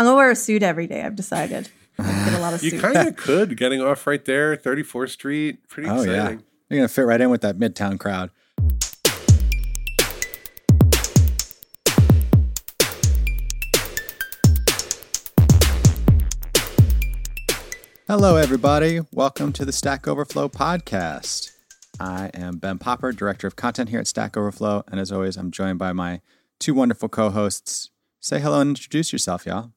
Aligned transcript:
I'm 0.00 0.06
gonna 0.06 0.16
wear 0.16 0.30
a 0.30 0.34
suit 0.34 0.62
every 0.62 0.86
day. 0.86 1.02
I've 1.02 1.14
decided. 1.14 1.68
Get 1.98 2.32
a 2.32 2.38
lot 2.40 2.54
of 2.54 2.62
You 2.62 2.70
suits. 2.70 2.82
kind 2.82 2.96
of 3.08 3.16
could 3.18 3.54
getting 3.58 3.82
off 3.82 4.06
right 4.06 4.24
there, 4.24 4.56
34th 4.56 5.10
Street. 5.10 5.68
Pretty 5.68 5.90
Oh 5.90 5.96
yeah, 6.02 6.12
exciting. 6.22 6.42
you're 6.70 6.78
gonna 6.78 6.88
fit 6.88 7.02
right 7.02 7.20
in 7.20 7.28
with 7.28 7.42
that 7.42 7.58
Midtown 7.58 8.00
crowd. 8.00 8.30
Hello, 18.06 18.36
everybody. 18.36 19.00
Welcome 19.12 19.52
to 19.54 19.64
the 19.64 19.72
Stack 19.72 20.08
Overflow 20.08 20.48
podcast. 20.48 21.52
I 22.00 22.30
am 22.34 22.56
Ben 22.58 22.78
Popper, 22.78 23.12
Director 23.12 23.46
of 23.46 23.56
Content 23.56 23.88
here 23.90 24.00
at 24.00 24.06
Stack 24.06 24.36
Overflow. 24.36 24.82
And 24.90 24.98
as 24.98 25.12
always, 25.12 25.36
I'm 25.36 25.50
joined 25.50 25.78
by 25.78 25.92
my 25.92 26.20
two 26.58 26.74
wonderful 26.74 27.08
co 27.08 27.30
hosts. 27.30 27.90
Say 28.20 28.40
hello 28.40 28.60
and 28.60 28.70
introduce 28.70 29.12
yourself, 29.12 29.46
y'all. 29.46 29.72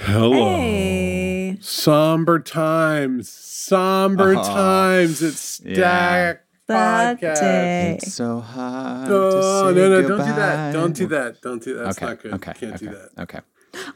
Hello. 0.00 0.56
Hey. 0.56 1.58
Somber 1.60 2.38
times. 2.38 3.28
Somber 3.28 4.36
Oh, 4.36 4.42
times. 4.42 5.22
It's 5.22 5.60
yeah. 5.64 5.74
Stack 5.74 6.44
That 6.68 7.20
Podcast. 7.20 7.40
day. 7.40 7.98
It's 8.00 8.14
so 8.14 8.40
hard. 8.40 9.08
No, 9.08 9.30
to 9.30 9.36
no, 9.36 9.74
say 9.74 9.74
no, 9.74 10.02
don't 10.02 10.18
do 10.18 10.32
that. 10.34 10.72
Don't 10.72 10.92
do 10.96 11.06
that. 11.08 11.42
Don't 11.42 11.62
do 11.62 11.74
that. 11.74 11.84
That's 11.84 11.98
okay. 11.98 12.06
not 12.06 12.22
good. 12.22 12.34
Okay. 12.34 12.52
Can't 12.54 12.74
okay. 12.74 12.86
do 12.86 12.92
that. 12.92 13.22
Okay. 13.22 13.40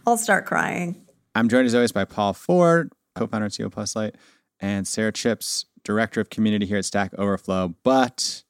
I'll 0.07 0.17
start 0.17 0.45
crying. 0.47 1.07
I'm 1.35 1.49
joined 1.49 1.67
as 1.67 1.75
always 1.75 1.93
by 1.93 2.05
Paul 2.05 2.33
Ford, 2.35 2.93
co-founder 3.15 3.47
of 3.47 3.53
CEO 3.53 3.71
Postlight, 3.71 4.15
and 4.61 4.87
Sara 4.87 5.13
Chipps, 5.13 5.67
director 5.85 6.21
of 6.21 6.31
community 6.31 6.67
here 6.67 6.79
at 6.79 6.85
Stack 6.85 7.13
Overflow, 7.17 7.75
but 7.85 8.43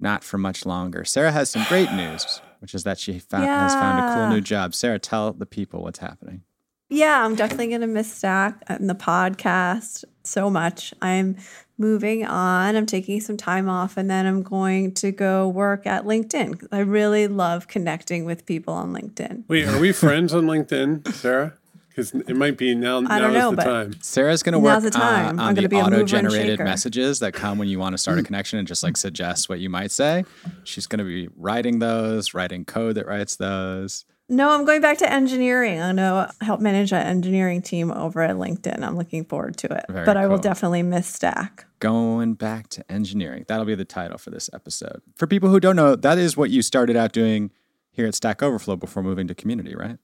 not 0.00 0.24
for 0.24 0.36
much 0.36 0.66
longer. 0.66 1.04
Sara 1.04 1.30
has 1.32 1.48
some 1.48 1.64
great 1.68 1.90
news, 1.92 2.40
which 2.60 2.74
is 2.74 2.84
that 2.84 2.98
she 2.98 3.18
found, 3.18 3.46
has 3.46 3.72
found 3.74 4.04
a 4.04 4.14
cool 4.14 4.28
new 4.28 4.40
job. 4.40 4.74
Sara, 4.74 4.98
tell 4.98 5.32
the 5.32 5.46
people 5.46 5.82
what's 5.82 6.00
happening. 6.00 6.42
Yeah, 6.88 7.24
I'm 7.24 7.34
definitely 7.34 7.68
gonna 7.68 7.86
miss 7.86 8.12
Stack 8.12 8.62
and 8.66 8.88
the 8.88 8.94
podcast 8.94 10.04
so 10.24 10.48
much. 10.50 10.94
I'm 11.02 11.36
moving 11.76 12.24
on. 12.24 12.76
I'm 12.76 12.86
taking 12.86 13.20
some 13.20 13.36
time 13.36 13.68
off, 13.68 13.96
and 13.96 14.10
then 14.10 14.26
I'm 14.26 14.42
going 14.42 14.94
to 14.94 15.12
go 15.12 15.48
work 15.48 15.86
at 15.86 16.04
LinkedIn. 16.04 16.66
I 16.72 16.80
really 16.80 17.28
love 17.28 17.68
connecting 17.68 18.24
with 18.24 18.46
people 18.46 18.74
on 18.74 18.92
LinkedIn. 18.92 19.44
Wait, 19.48 19.66
are 19.68 19.78
we 19.78 19.92
friends 19.92 20.34
on 20.34 20.44
LinkedIn, 20.46 21.12
Sara? 21.14 21.54
Because 21.88 22.12
it 22.14 22.36
might 22.36 22.56
be 22.56 22.74
now. 22.74 22.98
I 23.06 23.18
don't 23.18 23.32
now 23.32 23.40
know, 23.40 23.44
is 23.46 23.50
the 23.50 23.56
but- 23.56 23.64
time. 23.64 23.92
Sarah's 24.02 24.42
going 24.42 24.52
to 24.52 24.58
work 24.58 24.82
Now's 24.82 24.90
the 24.92 24.98
uh, 24.98 25.02
time. 25.02 25.26
I'm 25.26 25.40
on 25.40 25.54
gonna 25.54 25.62
the 25.62 25.68
be 25.68 25.78
a 25.78 25.82
mover 25.84 25.94
and 25.94 26.02
auto-generated 26.02 26.60
messages 26.60 27.18
that 27.20 27.32
come 27.32 27.58
when 27.58 27.68
you 27.68 27.78
want 27.78 27.94
to 27.94 27.98
start 27.98 28.18
a 28.18 28.22
connection 28.22 28.58
and 28.58 28.66
just 28.68 28.82
like 28.82 28.96
suggest 28.96 29.48
what 29.48 29.58
you 29.60 29.68
might 29.68 29.90
say. 29.90 30.24
She's 30.64 30.86
going 30.86 31.00
to 31.00 31.04
be 31.04 31.28
writing 31.36 31.80
those, 31.80 32.34
writing 32.34 32.64
code 32.64 32.94
that 32.96 33.06
writes 33.06 33.36
those. 33.36 34.04
No, 34.30 34.50
I'm 34.50 34.66
going 34.66 34.82
back 34.82 34.98
to 34.98 35.10
engineering. 35.10 35.80
I'm 35.80 35.96
gonna 35.96 36.32
help 36.42 36.60
manage 36.60 36.92
an 36.92 37.06
engineering 37.06 37.62
team 37.62 37.90
over 37.90 38.20
at 38.20 38.36
LinkedIn. 38.36 38.82
I'm 38.82 38.96
looking 38.96 39.24
forward 39.24 39.56
to 39.58 39.74
it. 39.74 39.86
Very 39.88 40.04
but 40.04 40.18
I 40.18 40.26
will 40.26 40.38
definitely 40.38 40.82
miss 40.82 41.06
Stack. 41.06 41.64
Going 41.80 42.34
back 42.34 42.68
to 42.70 42.92
engineering. 42.92 43.46
That'll 43.48 43.64
be 43.64 43.74
the 43.74 43.86
title 43.86 44.18
for 44.18 44.30
this 44.30 44.50
episode. 44.52 45.00
For 45.16 45.26
people 45.26 45.48
who 45.48 45.60
don't 45.60 45.76
know, 45.76 45.96
that 45.96 46.18
is 46.18 46.36
what 46.36 46.50
you 46.50 46.60
started 46.60 46.94
out 46.94 47.12
doing 47.12 47.52
here 47.90 48.06
at 48.06 48.14
Stack 48.14 48.42
Overflow 48.42 48.76
before 48.76 49.02
moving 49.02 49.26
to 49.28 49.34
community, 49.34 49.74
right? 49.74 49.98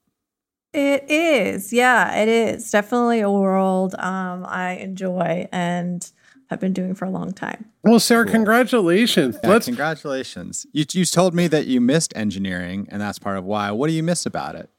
It 0.72 1.08
is. 1.08 1.72
Yeah, 1.72 2.16
it 2.16 2.28
is. 2.28 2.70
Definitely 2.70 3.20
a 3.20 3.30
world 3.30 3.94
um, 3.96 4.44
I 4.48 4.72
enjoy 4.80 5.48
and 5.52 6.10
have 6.54 6.60
been 6.60 6.72
doing 6.72 6.94
for 6.94 7.04
a 7.04 7.10
long 7.10 7.32
time. 7.32 7.66
Well, 7.82 8.00
Sara, 8.00 8.26
congratulations. 8.26 9.38
Yeah, 9.42 9.50
Let's 9.50 9.66
congratulations. 9.66 10.66
You, 10.72 10.84
you 10.92 11.04
told 11.04 11.34
me 11.34 11.46
that 11.48 11.66
you 11.66 11.80
missed 11.80 12.12
engineering, 12.16 12.88
and 12.90 13.00
that's 13.00 13.18
part 13.18 13.36
of 13.36 13.44
why. 13.44 13.70
What 13.70 13.88
do 13.88 13.92
you 13.92 14.02
miss 14.02 14.26
about 14.26 14.54
it? 14.54 14.70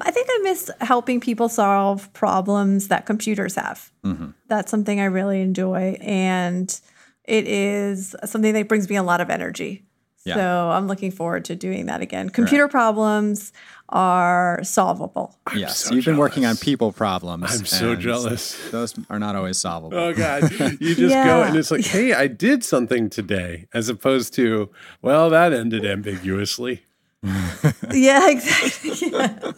I 0.00 0.10
think 0.10 0.28
I 0.30 0.40
miss 0.42 0.70
helping 0.80 1.20
people 1.20 1.48
solve 1.48 2.12
problems 2.12 2.88
that 2.88 3.06
computers 3.06 3.54
have. 3.54 3.90
Mm-hmm. 4.04 4.30
That's 4.48 4.70
something 4.70 5.00
I 5.00 5.06
really 5.06 5.40
enjoy. 5.40 5.96
And 6.02 6.78
it 7.24 7.46
is 7.48 8.14
something 8.24 8.52
that 8.52 8.68
brings 8.68 8.88
me 8.88 8.96
a 8.96 9.02
lot 9.02 9.20
of 9.20 9.30
energy. 9.30 9.85
Yeah. 10.26 10.34
So 10.34 10.70
I'm 10.70 10.86
looking 10.88 11.10
forward 11.12 11.44
to 11.46 11.54
doing 11.56 11.86
that 11.86 12.00
again. 12.02 12.30
Computer 12.30 12.66
problems 12.68 13.52
are 13.90 14.58
solvable. 14.64 15.38
yes, 15.54 15.78
so 15.78 15.94
you've 15.94 16.04
been 16.04 16.16
working 16.16 16.44
on 16.44 16.56
people 16.56 16.90
problems. 16.92 17.44
I'm 17.60 17.64
so 17.64 17.94
jealous. 17.94 18.58
Those 18.72 18.94
are 19.08 19.20
not 19.20 19.36
always 19.36 19.56
solvable. 19.58 19.96
Oh 19.96 20.12
God! 20.12 20.50
You 20.80 20.94
just 20.96 21.14
go 21.14 21.44
and 21.44 21.56
it's 21.56 21.70
like, 21.70 21.84
hey, 21.84 22.12
I 22.12 22.26
did 22.26 22.64
something 22.64 23.08
today, 23.08 23.68
as 23.72 23.88
opposed 23.88 24.34
to, 24.34 24.70
well, 25.02 25.30
that 25.30 25.52
ended 25.52 25.86
ambiguously. 25.86 26.82
yeah, 27.92 28.28
exactly. 28.30 29.10
Yeah. 29.12 29.52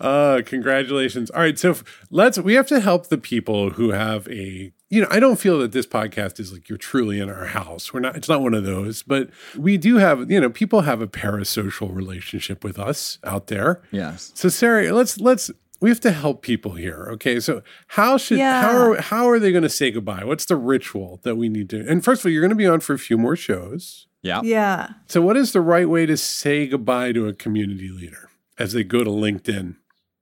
Uh, 0.00 0.40
congratulations. 0.44 1.30
All 1.30 1.40
right, 1.40 1.58
so 1.58 1.76
let's. 2.10 2.38
We 2.38 2.54
have 2.54 2.66
to 2.68 2.80
help 2.80 3.08
the 3.08 3.18
people 3.18 3.70
who 3.70 3.90
have 3.90 4.26
a. 4.28 4.72
You 4.88 5.02
know, 5.02 5.08
I 5.10 5.20
don't 5.20 5.36
feel 5.36 5.58
that 5.58 5.72
this 5.72 5.86
podcast 5.86 6.40
is 6.40 6.52
like 6.52 6.68
you're 6.68 6.78
truly 6.78 7.20
in 7.20 7.28
our 7.28 7.46
house. 7.46 7.92
We're 7.92 8.00
not. 8.00 8.16
It's 8.16 8.28
not 8.28 8.40
one 8.40 8.54
of 8.54 8.64
those, 8.64 9.02
but 9.02 9.30
we 9.56 9.76
do 9.76 9.96
have. 9.96 10.30
You 10.30 10.40
know, 10.40 10.50
people 10.50 10.82
have 10.82 11.00
a 11.00 11.06
parasocial 11.06 11.94
relationship 11.94 12.64
with 12.64 12.78
us 12.78 13.18
out 13.24 13.48
there. 13.48 13.82
Yes. 13.90 14.32
So 14.34 14.48
Sara, 14.48 14.92
let's 14.92 15.20
let's 15.20 15.50
we 15.80 15.88
have 15.88 16.00
to 16.00 16.12
help 16.12 16.42
people 16.42 16.72
here. 16.72 17.08
Okay. 17.12 17.40
So 17.40 17.62
how 17.88 18.18
should 18.18 18.38
how 18.38 18.76
are 18.76 19.00
how 19.00 19.28
are 19.28 19.38
they 19.38 19.50
going 19.50 19.62
to 19.62 19.68
say 19.68 19.90
goodbye? 19.90 20.24
What's 20.24 20.44
the 20.44 20.56
ritual 20.56 21.20
that 21.22 21.36
we 21.36 21.48
need 21.48 21.70
to 21.70 21.86
and 21.88 22.04
first 22.04 22.22
of 22.22 22.26
all, 22.26 22.32
you're 22.32 22.42
going 22.42 22.50
to 22.50 22.56
be 22.56 22.66
on 22.66 22.80
for 22.80 22.92
a 22.92 22.98
few 22.98 23.18
more 23.18 23.36
shows. 23.36 24.06
Yeah. 24.22 24.42
yeah. 24.44 24.90
So 25.06 25.22
what 25.22 25.36
is 25.38 25.52
the 25.52 25.62
right 25.62 25.88
way 25.88 26.04
to 26.04 26.16
say 26.16 26.66
goodbye 26.66 27.12
to 27.12 27.26
a 27.26 27.32
community 27.32 27.88
leader 27.88 28.29
as 28.60 28.72
they 28.72 28.84
go 28.84 29.02
to 29.02 29.10
LinkedIn? 29.10 29.76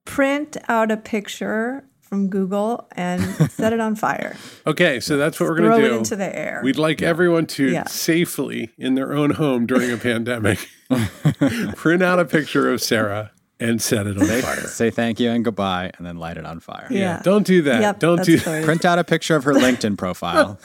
Print 0.07 0.57
out 0.69 0.91
a 0.91 0.97
picture 0.97 1.85
from 2.01 2.29
Google 2.31 2.89
and 2.93 3.23
set 3.51 3.75
it 3.75 3.81
on 3.81 3.95
fire. 3.95 4.35
Okay, 4.67 4.99
so 5.01 5.19
that's 5.19 5.39
what 5.39 5.51
we're 5.51 5.57
going 5.57 5.71
to 5.73 5.77
do. 5.77 5.87
Throw 5.89 5.95
it 5.97 5.99
into 5.99 6.17
the 6.17 6.35
air. 6.39 6.61
We'd 6.65 6.79
like 6.79 7.03
everyone 7.03 7.47
to 7.49 7.69
Yeah. 7.69 7.85
safely 7.87 8.71
in 8.79 8.95
their 8.95 9.13
own 9.13 9.31
home 9.33 9.67
during 9.67 9.91
a 9.91 9.97
pandemic 9.99 10.59
print 11.77 12.03
out 12.03 12.19
a 12.19 12.25
picture 12.25 12.73
of 12.73 12.81
Sara 12.81 13.33
and 13.61 13.83
set 13.83 14.07
it 14.07 14.17
on 14.17 14.25
fire. 14.27 14.61
Say 14.69 14.89
thank 14.91 15.19
you 15.21 15.31
and 15.31 15.45
goodbye, 15.45 15.91
and 15.99 16.07
then 16.07 16.17
light 16.17 16.37
it 16.39 16.47
on 16.47 16.61
fire. 16.61 16.87
Yeah. 16.91 17.21
Don't 17.25 17.45
do 17.45 17.61
that. 17.63 17.81
Yep, 17.83 17.99
Don't 17.99 18.23
do 18.25 18.39
the 18.39 18.51
way 18.51 18.61
to- 18.61 18.65
Print 18.65 18.85
out 18.85 18.99
a 19.01 19.05
picture 19.05 19.35
of 19.37 19.43
her 19.45 19.53
LinkedIn 19.53 19.99
profile. 19.99 20.59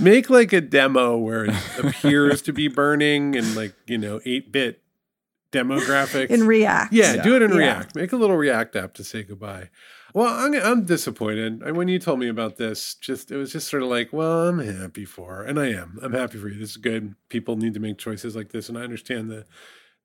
make 0.00 0.30
like 0.30 0.52
a 0.52 0.60
demo 0.60 1.16
where 1.16 1.44
it 1.44 1.54
appears 1.78 2.42
to 2.42 2.52
be 2.52 2.68
burning 2.68 3.36
and 3.36 3.54
like 3.54 3.74
you 3.86 3.98
know 3.98 4.18
8-bit 4.20 4.80
demographics. 5.56 6.30
In 6.30 6.46
React. 6.46 6.92
yeah, 6.92 7.22
do 7.22 7.34
it 7.36 7.42
in 7.42 7.50
Yeah. 7.50 7.56
react. 7.56 7.94
Make 7.96 8.12
a 8.12 8.16
little 8.16 8.36
react 8.36 8.76
app 8.76 8.94
to 8.94 9.04
say 9.04 9.22
goodbye. 9.22 9.70
Well 10.14 10.32
i'm, 10.32 10.54
I'm 10.54 10.84
disappointed. 10.84 11.62
And 11.62 11.76
when 11.76 11.88
you 11.88 11.98
told 11.98 12.18
me 12.20 12.28
about 12.28 12.56
this 12.56 12.94
just 12.94 13.30
it 13.30 13.36
was 13.36 13.52
just 13.52 13.68
sort 13.68 13.82
of 13.82 13.88
like 13.88 14.12
well 14.12 14.48
i'm 14.48 14.58
happy 14.60 15.04
for 15.04 15.36
her 15.36 15.42
and 15.44 15.58
i 15.60 15.68
am. 15.68 15.98
I'm 16.02 16.12
happy 16.14 16.38
for 16.38 16.48
you. 16.48 16.58
This 16.58 16.70
is 16.70 16.76
good. 16.78 17.14
People 17.28 17.56
need 17.56 17.74
to 17.74 17.80
make 17.80 17.98
choices 17.98 18.34
like 18.36 18.50
this 18.50 18.68
and 18.68 18.78
i 18.78 18.82
understand 18.82 19.30
the 19.30 19.44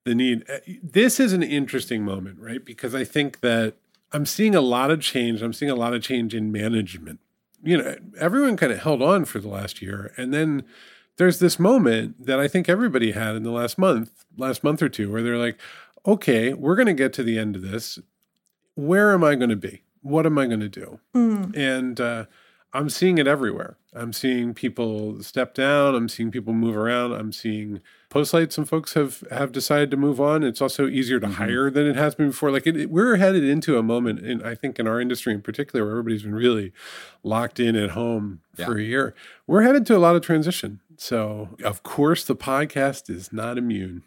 the 0.03 0.15
need. 0.15 0.43
Uh, 0.49 0.57
this 0.81 1.19
is 1.19 1.31
an 1.31 1.43
interesting 1.43 2.03
moment 2.03 2.37
right? 2.39 2.63
Because 2.65 2.93
i 2.95 3.03
think 3.03 3.39
that 3.41 3.75
i'm 4.11 4.25
seeing 4.25 4.55
a 4.55 4.61
lot 4.61 4.91
of 4.91 4.99
change. 5.01 5.41
I'm 5.41 5.53
seeing 5.53 5.71
a 5.71 5.75
lot 5.75 5.93
of 5.93 6.01
change 6.01 6.33
in 6.35 6.51
management. 6.51 7.19
You 7.63 7.77
know, 7.77 7.95
everyone 8.19 8.57
kind 8.57 8.71
of 8.73 8.79
held 8.79 9.01
on 9.03 9.23
for 9.25 9.39
the 9.39 9.47
last 9.47 9.81
year. 9.83 10.11
And 10.17 10.33
then 10.33 10.63
there's 11.21 11.37
this 11.37 11.59
moment 11.59 12.25
that 12.25 12.39
I 12.39 12.47
think 12.47 12.67
everybody 12.67 13.11
had 13.11 13.35
in 13.35 13.43
the 13.43 13.51
last 13.51 13.77
month, 13.77 14.25
last 14.37 14.63
month 14.63 14.81
or 14.81 14.89
two, 14.89 15.11
where 15.11 15.21
they're 15.21 15.37
like, 15.37 15.59
okay, 16.03 16.51
we're 16.51 16.75
going 16.75 16.87
to 16.87 16.95
get 16.95 17.13
to 17.13 17.21
the 17.21 17.37
end 17.37 17.55
of 17.55 17.61
this. 17.61 17.99
Where 18.73 19.13
am 19.13 19.23
I 19.23 19.35
going 19.35 19.51
to 19.51 19.55
be? 19.55 19.83
What 20.01 20.25
am 20.25 20.39
I 20.39 20.47
going 20.47 20.61
to 20.61 20.67
do? 20.67 20.99
Mm. 21.13 21.55
And 21.55 22.01
uh, 22.01 22.25
I'm 22.73 22.89
seeing 22.89 23.19
it 23.19 23.27
everywhere. 23.27 23.77
I'm 23.93 24.13
seeing 24.13 24.55
people 24.55 25.21
step 25.21 25.53
down. 25.53 25.93
I'm 25.93 26.09
seeing 26.09 26.31
people 26.31 26.53
move 26.53 26.75
around. 26.75 27.11
I'm 27.13 27.31
seeing 27.31 27.81
Postlight. 28.09 28.51
Some 28.51 28.65
folks 28.65 28.93
have 28.95 29.23
have 29.29 29.51
decided 29.51 29.91
to 29.91 29.97
move 29.97 30.19
on. 30.19 30.43
It's 30.43 30.61
also 30.61 30.87
easier 30.87 31.19
to 31.19 31.27
hire 31.27 31.69
than 31.69 31.85
it 31.85 31.97
has 31.97 32.15
been 32.15 32.29
before. 32.29 32.49
Like 32.51 32.65
it, 32.65 32.75
it- 32.77 32.89
we're 32.89 33.17
headed 33.17 33.43
into 33.43 33.77
a 33.77 33.83
moment, 33.83 34.21
in 34.25 34.41
I 34.41 34.55
think 34.55 34.79
in 34.79 34.87
our 34.87 34.99
industry 34.99 35.33
in 35.33 35.41
particular, 35.41 35.83
where 35.85 35.91
everybody's 35.99 36.23
been 36.23 36.33
really 36.33 36.71
locked 37.21 37.59
in 37.59 37.75
at 37.75 37.91
home 37.91 38.39
for 38.65 38.77
a 38.79 38.81
year. 38.81 39.13
We're 39.45 39.61
headed 39.61 39.85
to 39.87 39.95
a 39.97 39.99
lot 39.99 40.15
of 40.15 40.23
transition. 40.23 40.79
So 41.01 41.49
of 41.63 41.81
course, 41.81 42.25
the 42.25 42.35
podcast 42.35 43.09
is 43.09 43.33
not 43.33 43.57
immune. 43.57 44.03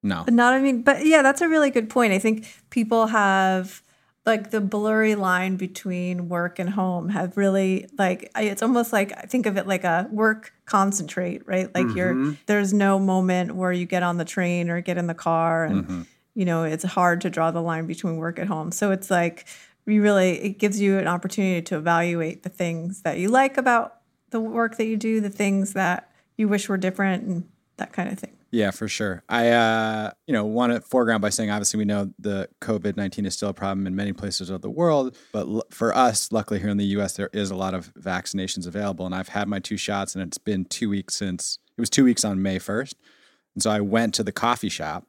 No. 0.00 0.22
But 0.24 0.34
not, 0.34 0.54
I 0.54 0.60
mean, 0.60 0.82
but 0.82 1.04
yeah, 1.04 1.22
that's 1.22 1.40
a 1.40 1.48
really 1.48 1.70
good 1.70 1.90
point. 1.90 2.12
I 2.12 2.20
think 2.20 2.46
people 2.70 3.08
have 3.08 3.82
like 4.24 4.52
the 4.52 4.60
blurry 4.60 5.16
line 5.16 5.56
between 5.56 6.28
work 6.28 6.60
and 6.60 6.70
home 6.70 7.08
have 7.08 7.36
really 7.36 7.88
like 7.98 8.30
it's 8.36 8.62
almost 8.62 8.92
like 8.92 9.12
I 9.16 9.22
think 9.22 9.46
of 9.46 9.56
it 9.56 9.66
like 9.66 9.82
a 9.82 10.08
work 10.12 10.52
concentrate, 10.66 11.42
right? 11.48 11.74
Like 11.74 11.92
you're 11.96 12.14
mm-hmm. 12.14 12.34
there's 12.46 12.72
no 12.72 13.00
moment 13.00 13.56
where 13.56 13.72
you 13.72 13.84
get 13.84 14.04
on 14.04 14.16
the 14.16 14.24
train 14.24 14.70
or 14.70 14.80
get 14.80 14.96
in 14.96 15.08
the 15.08 15.14
car 15.14 15.64
and 15.64 15.84
mm-hmm. 15.84 16.02
you 16.36 16.44
know, 16.44 16.62
it's 16.62 16.84
hard 16.84 17.22
to 17.22 17.30
draw 17.30 17.50
the 17.50 17.60
line 17.60 17.88
between 17.88 18.18
work 18.18 18.38
and 18.38 18.48
home. 18.48 18.70
So 18.70 18.92
it's 18.92 19.10
like 19.10 19.46
you 19.84 20.00
really 20.00 20.40
it 20.40 20.60
gives 20.60 20.80
you 20.80 20.96
an 20.96 21.08
opportunity 21.08 21.60
to 21.62 21.76
evaluate 21.76 22.44
the 22.44 22.50
things 22.50 23.02
that 23.02 23.18
you 23.18 23.30
like 23.30 23.58
about 23.58 23.96
the 24.34 24.40
work 24.40 24.76
that 24.78 24.86
you 24.86 24.96
do, 24.96 25.20
the 25.20 25.30
things 25.30 25.74
that 25.74 26.10
you 26.36 26.48
wish 26.48 26.68
were 26.68 26.76
different 26.76 27.22
and 27.22 27.48
that 27.76 27.92
kind 27.92 28.10
of 28.10 28.18
thing. 28.18 28.32
Yeah, 28.50 28.72
for 28.72 28.88
sure. 28.88 29.22
I, 29.28 29.50
uh, 29.50 30.10
you 30.26 30.32
know, 30.32 30.44
want 30.44 30.72
to 30.72 30.80
foreground 30.80 31.22
by 31.22 31.30
saying 31.30 31.50
obviously 31.50 31.78
we 31.78 31.84
know 31.84 32.12
the 32.18 32.48
COVID 32.60 32.96
19 32.96 33.26
is 33.26 33.34
still 33.34 33.48
a 33.48 33.54
problem 33.54 33.86
in 33.86 33.94
many 33.94 34.12
places 34.12 34.50
of 34.50 34.60
the 34.60 34.70
world. 34.70 35.16
But 35.32 35.46
l- 35.46 35.64
for 35.70 35.96
us, 35.96 36.32
luckily 36.32 36.58
here 36.58 36.68
in 36.68 36.76
the 36.76 36.84
US, 36.96 37.14
there 37.14 37.30
is 37.32 37.52
a 37.52 37.56
lot 37.56 37.74
of 37.74 37.94
vaccinations 37.94 38.66
available. 38.66 39.06
And 39.06 39.14
I've 39.14 39.28
had 39.28 39.46
my 39.46 39.60
two 39.60 39.76
shots 39.76 40.16
and 40.16 40.22
it's 40.22 40.38
been 40.38 40.64
two 40.64 40.90
weeks 40.90 41.14
since 41.14 41.60
it 41.76 41.80
was 41.80 41.90
two 41.90 42.04
weeks 42.04 42.24
on 42.24 42.42
May 42.42 42.58
1st. 42.58 42.94
And 43.54 43.62
so 43.62 43.70
I 43.70 43.80
went 43.80 44.14
to 44.14 44.24
the 44.24 44.32
coffee 44.32 44.68
shop 44.68 45.06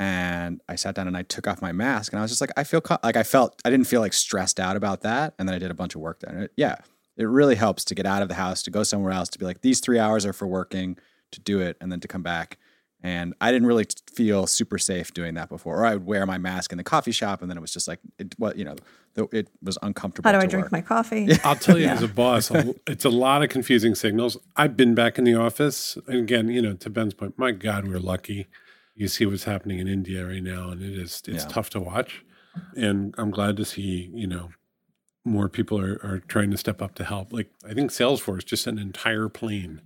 and 0.00 0.60
I 0.68 0.74
sat 0.74 0.96
down 0.96 1.06
and 1.06 1.16
I 1.16 1.22
took 1.22 1.46
off 1.46 1.62
my 1.62 1.70
mask 1.70 2.12
and 2.12 2.18
I 2.18 2.22
was 2.22 2.32
just 2.32 2.40
like, 2.40 2.50
I 2.56 2.64
feel 2.64 2.82
like 3.04 3.16
I 3.16 3.22
felt, 3.22 3.60
I 3.64 3.70
didn't 3.70 3.86
feel 3.86 4.00
like 4.00 4.12
stressed 4.12 4.58
out 4.58 4.74
about 4.74 5.02
that. 5.02 5.34
And 5.38 5.48
then 5.48 5.54
I 5.54 5.58
did 5.58 5.70
a 5.70 5.74
bunch 5.74 5.94
of 5.94 6.00
work 6.00 6.22
it, 6.24 6.52
yeah, 6.56 6.76
it 7.16 7.24
really 7.24 7.54
helps 7.56 7.84
to 7.86 7.94
get 7.94 8.06
out 8.06 8.22
of 8.22 8.28
the 8.28 8.34
house, 8.34 8.62
to 8.64 8.70
go 8.70 8.82
somewhere 8.82 9.12
else, 9.12 9.28
to 9.30 9.38
be 9.38 9.44
like, 9.44 9.60
these 9.60 9.80
three 9.80 9.98
hours 9.98 10.24
are 10.24 10.32
for 10.32 10.46
working, 10.46 10.96
to 11.32 11.40
do 11.40 11.60
it, 11.60 11.76
and 11.80 11.90
then 11.92 12.00
to 12.00 12.08
come 12.08 12.22
back. 12.22 12.58
And 13.02 13.32
I 13.40 13.50
didn't 13.50 13.66
really 13.66 13.86
feel 14.12 14.46
super 14.46 14.76
safe 14.76 15.14
doing 15.14 15.32
that 15.34 15.48
before. 15.48 15.80
Or 15.80 15.86
I 15.86 15.94
would 15.94 16.04
wear 16.04 16.26
my 16.26 16.36
mask 16.36 16.70
in 16.70 16.76
the 16.78 16.84
coffee 16.84 17.12
shop, 17.12 17.40
and 17.40 17.50
then 17.50 17.56
it 17.56 17.60
was 17.62 17.72
just 17.72 17.88
like, 17.88 17.98
it, 18.18 18.34
what 18.38 18.56
you 18.56 18.64
know, 18.64 18.76
it 19.32 19.48
was 19.62 19.78
uncomfortable. 19.82 20.28
How 20.28 20.32
do 20.32 20.38
I 20.38 20.42
to 20.42 20.48
drink 20.48 20.64
work. 20.66 20.72
my 20.72 20.80
coffee? 20.82 21.28
I'll 21.44 21.56
tell 21.56 21.78
you 21.78 21.84
Yeah. 21.86 21.94
as 21.94 22.02
a 22.02 22.08
boss, 22.08 22.50
it's 22.86 23.04
a 23.06 23.10
lot 23.10 23.42
of 23.42 23.48
confusing 23.48 23.94
signals. 23.94 24.36
I've 24.54 24.76
been 24.76 24.94
back 24.94 25.16
in 25.18 25.24
the 25.24 25.34
office. 25.34 25.96
And 26.08 26.18
again, 26.18 26.48
you 26.48 26.60
know, 26.60 26.74
to 26.74 26.90
Ben's 26.90 27.14
point, 27.14 27.38
my 27.38 27.52
God, 27.52 27.88
we're 27.88 27.98
lucky. 28.00 28.48
You 28.94 29.08
see 29.08 29.24
what's 29.24 29.44
happening 29.44 29.78
in 29.78 29.88
India 29.88 30.26
right 30.26 30.42
now, 30.42 30.68
and 30.68 30.82
it 30.82 30.92
is 30.98 31.22
it's 31.26 31.44
Yeah. 31.44 31.48
tough 31.48 31.70
to 31.70 31.80
watch. 31.80 32.22
And 32.76 33.14
I'm 33.16 33.30
glad 33.30 33.56
to 33.56 33.64
see, 33.64 34.10
you 34.12 34.26
know, 34.26 34.50
more 35.24 35.48
people 35.48 35.78
are, 35.80 36.00
are 36.02 36.22
trying 36.28 36.50
to 36.50 36.56
step 36.56 36.80
up 36.80 36.94
to 36.96 37.04
help. 37.04 37.32
Like 37.32 37.50
I 37.68 37.74
think 37.74 37.90
Salesforce 37.90 38.44
just 38.44 38.64
sent 38.64 38.78
an 38.78 38.86
entire 38.86 39.28
plane 39.28 39.82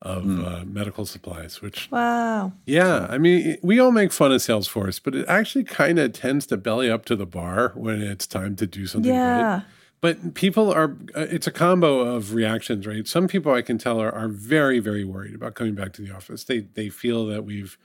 of 0.00 0.24
Mm. 0.24 0.44
uh, 0.44 0.64
medical 0.64 1.06
supplies, 1.06 1.62
which 1.62 1.88
Wow. 1.92 2.52
yeah, 2.66 3.06
I 3.08 3.18
mean, 3.18 3.56
we 3.62 3.78
all 3.78 3.92
make 3.92 4.10
fun 4.12 4.32
of 4.32 4.40
Salesforce, 4.40 5.00
but 5.02 5.14
it 5.14 5.24
actually 5.28 5.62
kind 5.62 5.98
of 6.00 6.12
tends 6.12 6.44
to 6.46 6.56
belly 6.56 6.90
up 6.90 7.04
to 7.04 7.14
the 7.14 7.26
bar 7.26 7.70
when 7.76 8.02
it's 8.02 8.26
time 8.26 8.56
to 8.56 8.66
do 8.66 8.86
something 8.88 9.12
good. 9.12 9.16
Yeah. 9.16 9.60
But 10.00 10.34
people 10.34 10.72
are, 10.72 10.96
uh, 11.14 11.26
it's 11.30 11.46
a 11.46 11.52
combo 11.52 12.00
of 12.00 12.34
reactions, 12.34 12.84
right? 12.84 13.06
Some 13.06 13.28
people 13.28 13.52
I 13.54 13.62
can 13.62 13.78
tell 13.78 14.00
are, 14.00 14.10
are 14.12 14.26
very, 14.26 14.80
very 14.80 15.04
worried 15.04 15.36
about 15.36 15.54
coming 15.54 15.76
back 15.76 15.92
to 15.92 16.02
the 16.02 16.10
office. 16.12 16.42
They, 16.42 16.60
they 16.74 16.88
feel 16.88 17.24
that 17.26 17.44
we've, 17.44 17.78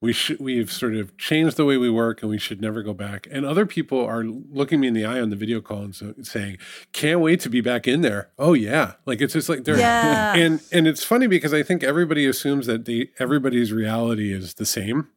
we 0.00 0.12
should, 0.12 0.38
we've 0.38 0.70
sort 0.70 0.94
of 0.94 1.16
changed 1.16 1.56
the 1.56 1.64
way 1.64 1.76
we 1.76 1.88
work 1.88 2.22
and 2.22 2.30
we 2.30 2.38
should 2.38 2.60
never 2.60 2.82
go 2.82 2.92
back. 2.92 3.26
And 3.30 3.46
other 3.46 3.64
people 3.64 4.04
are 4.04 4.24
looking 4.24 4.80
me 4.80 4.88
in 4.88 4.94
the 4.94 5.04
eye 5.06 5.20
on 5.20 5.30
the 5.30 5.36
video 5.36 5.60
call 5.60 5.82
and 5.82 5.94
so, 5.94 6.14
saying, 6.22 6.58
can't 6.92 7.20
wait 7.20 7.40
to 7.40 7.48
be 7.48 7.60
back 7.60 7.88
in 7.88 8.02
there. 8.02 8.30
Oh 8.38 8.52
yeah. 8.52 8.94
Like 9.06 9.20
it's 9.20 9.32
just 9.32 9.48
like 9.48 9.64
they're, 9.64 9.78
Yeah. 9.78 10.34
and, 10.36 10.60
and 10.70 10.86
it's 10.86 11.02
funny 11.02 11.26
because 11.26 11.54
I 11.54 11.62
think 11.62 11.82
everybody 11.82 12.26
assumes 12.26 12.66
that 12.66 12.84
they, 12.84 13.10
everybody's 13.18 13.72
reality 13.72 14.32
is 14.32 14.54
the 14.54 14.66
same. 14.66 15.08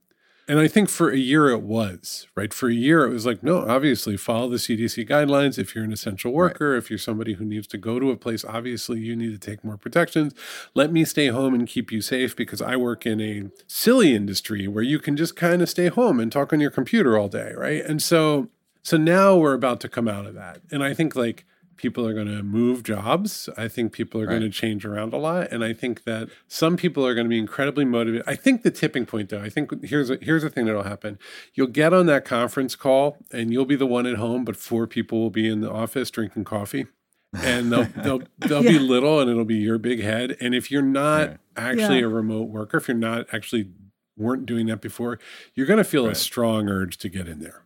And 0.49 0.59
I 0.59 0.67
think 0.67 0.89
for 0.89 1.11
a 1.11 1.17
year 1.17 1.49
it 1.49 1.61
was, 1.61 2.25
right? 2.33 2.51
For 2.51 2.69
a 2.69 2.73
year 2.73 3.05
it 3.05 3.13
was 3.13 3.23
like, 3.23 3.43
no, 3.43 3.59
obviously 3.69 4.17
follow 4.17 4.49
the 4.49 4.57
CDC 4.57 5.07
guidelines. 5.07 5.59
If 5.59 5.75
you're 5.75 5.83
an 5.83 5.93
essential 5.93 6.33
worker, 6.33 6.75
if 6.75 6.89
you're 6.89 6.97
somebody 6.97 7.33
who 7.33 7.45
needs 7.45 7.67
to 7.67 7.77
go 7.77 7.99
to 7.99 8.09
a 8.09 8.17
place, 8.17 8.43
obviously 8.43 8.99
you 8.99 9.15
need 9.15 9.31
to 9.31 9.37
take 9.37 9.63
more 9.63 9.77
protections. 9.77 10.33
Let 10.73 10.91
me 10.91 11.05
stay 11.05 11.27
home 11.27 11.53
and 11.53 11.67
keep 11.67 11.91
you 11.91 12.01
safe 12.01 12.35
because 12.35 12.63
I 12.63 12.77
work 12.77 13.05
in 13.05 13.21
a 13.21 13.51
silly 13.67 14.15
industry 14.15 14.67
where 14.67 14.83
you 14.83 14.97
can 14.97 15.15
just 15.15 15.35
kind 15.35 15.61
of 15.61 15.69
stay 15.69 15.87
home 15.87 16.19
and 16.19 16.31
talk 16.31 16.51
on 16.51 16.59
your 16.59 16.71
computer 16.71 17.15
all 17.15 17.27
day, 17.27 17.53
right? 17.55 17.85
And 17.85 18.01
so 18.01 18.49
so 18.81 18.97
now 18.97 19.35
we're 19.35 19.53
about 19.53 19.79
to 19.81 19.87
come 19.87 20.07
out 20.07 20.25
of 20.25 20.33
that. 20.33 20.61
And 20.71 20.83
I 20.83 20.95
think 20.95 21.15
like 21.15 21.45
people 21.79 22.05
are 22.05 22.13
going 22.13 22.27
to 22.27 22.43
move 22.43 22.83
jobs. 22.83 23.49
I 23.57 23.67
think 23.67 23.91
people 23.93 24.21
are 24.21 24.27
going 24.27 24.41
to 24.41 24.49
change 24.49 24.85
around 24.85 25.13
a 25.13 25.17
lot. 25.17 25.51
And 25.51 25.63
I 25.63 25.73
think 25.73 26.03
that 26.03 26.29
some 26.47 26.77
people 26.77 27.05
are 27.07 27.15
going 27.15 27.25
to 27.25 27.29
be 27.29 27.39
incredibly 27.39 27.85
motivated. 27.85 28.23
I 28.27 28.35
think 28.35 28.61
the 28.61 28.69
tipping 28.71 29.05
point 29.07 29.29
though, 29.29 29.41
I 29.41 29.49
think 29.49 29.83
here's 29.83 30.09
a, 30.09 30.17
here's 30.21 30.43
the 30.43 30.49
thing 30.49 30.65
that'll 30.65 30.83
happen. 30.83 31.17
You'll 31.55 31.67
get 31.67 31.93
on 31.93 32.05
that 32.05 32.25
conference 32.25 32.75
call 32.75 33.17
and 33.31 33.51
you'll 33.51 33.65
be 33.65 33.75
the 33.75 33.87
one 33.87 34.05
at 34.05 34.17
home, 34.17 34.45
but 34.45 34.55
four 34.55 34.85
people 34.85 35.19
will 35.19 35.29
be 35.31 35.47
in 35.49 35.61
the 35.61 35.71
office 35.71 36.11
drinking 36.11 36.43
coffee. 36.43 36.85
And 37.33 37.71
they'll 37.71 37.83
they'll 38.03 38.21
they'll 38.39 38.63
be 38.63 38.77
little 38.79 39.19
and 39.19 39.29
it'll 39.29 39.45
be 39.45 39.55
your 39.57 39.77
big 39.77 40.01
head. 40.01 40.35
And 40.41 40.53
if 40.53 40.69
you're 40.71 40.81
not 40.81 41.27
Right. 41.29 41.37
actually 41.57 41.99
Yeah. 41.99 42.05
a 42.05 42.09
remote 42.09 42.49
worker, 42.49 42.77
if 42.77 42.87
you're 42.87 42.97
not 42.97 43.27
actually 43.33 43.69
weren't 44.17 44.45
doing 44.45 44.65
that 44.67 44.81
before, 44.81 45.17
you're 45.55 45.65
going 45.67 45.77
to 45.77 45.83
feel 45.83 46.05
a 46.07 46.13
strong 46.15 46.67
urge 46.69 46.97
to 46.97 47.07
get 47.09 47.27
in 47.27 47.39
there. 47.39 47.63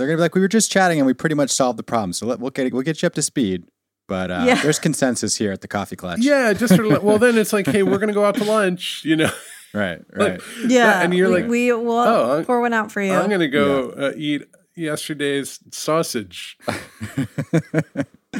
They're 0.00 0.08
gonna 0.08 0.16
be 0.18 0.22
like, 0.22 0.34
we 0.34 0.40
were 0.40 0.48
just 0.48 0.72
chatting 0.72 0.98
and 0.98 1.06
we 1.06 1.14
pretty 1.14 1.36
much 1.36 1.50
solved 1.50 1.78
the 1.78 1.82
problem. 1.84 2.12
So 2.12 2.26
let, 2.26 2.40
we'll 2.40 2.50
get 2.50 2.72
we'll 2.72 2.82
get 2.82 3.02
you 3.02 3.06
up 3.06 3.14
to 3.14 3.22
speed. 3.22 3.64
But 4.08 4.32
uh, 4.32 4.42
Yeah. 4.44 4.60
there's 4.62 4.80
consensus 4.80 5.36
here 5.36 5.52
at 5.52 5.60
the 5.60 5.68
coffee 5.68 5.94
clutch. 5.94 6.18
Yeah, 6.20 6.52
just 6.52 6.74
sort 6.74 6.86
of 6.86 6.92
like, 6.94 7.02
well, 7.04 7.18
then 7.18 7.38
it's 7.38 7.52
like, 7.52 7.66
hey, 7.66 7.84
we're 7.84 7.98
going 7.98 8.08
to 8.08 8.12
go 8.14 8.24
out 8.24 8.34
to 8.36 8.44
lunch, 8.44 9.02
you 9.04 9.14
know. 9.14 9.30
Right. 9.72 10.00
Right. 10.12 10.32
Like, 10.32 10.42
Yeah. 10.66 11.00
and 11.00 11.14
you're 11.14 11.28
we, 11.28 11.34
like, 11.42 11.48
we 11.48 11.72
will 11.72 11.92
oh, 11.92 12.34
I'm- 12.38 12.44
pour 12.44 12.60
one 12.60 12.72
out 12.74 12.90
for 12.90 13.00
you. 13.00 13.12
I'm 13.12 13.28
going 13.28 13.38
to 13.40 13.46
go 13.46 13.90
uh, 13.90 14.12
eat 14.16 14.42
yesterday's 14.74 15.60
sausage 15.70 16.58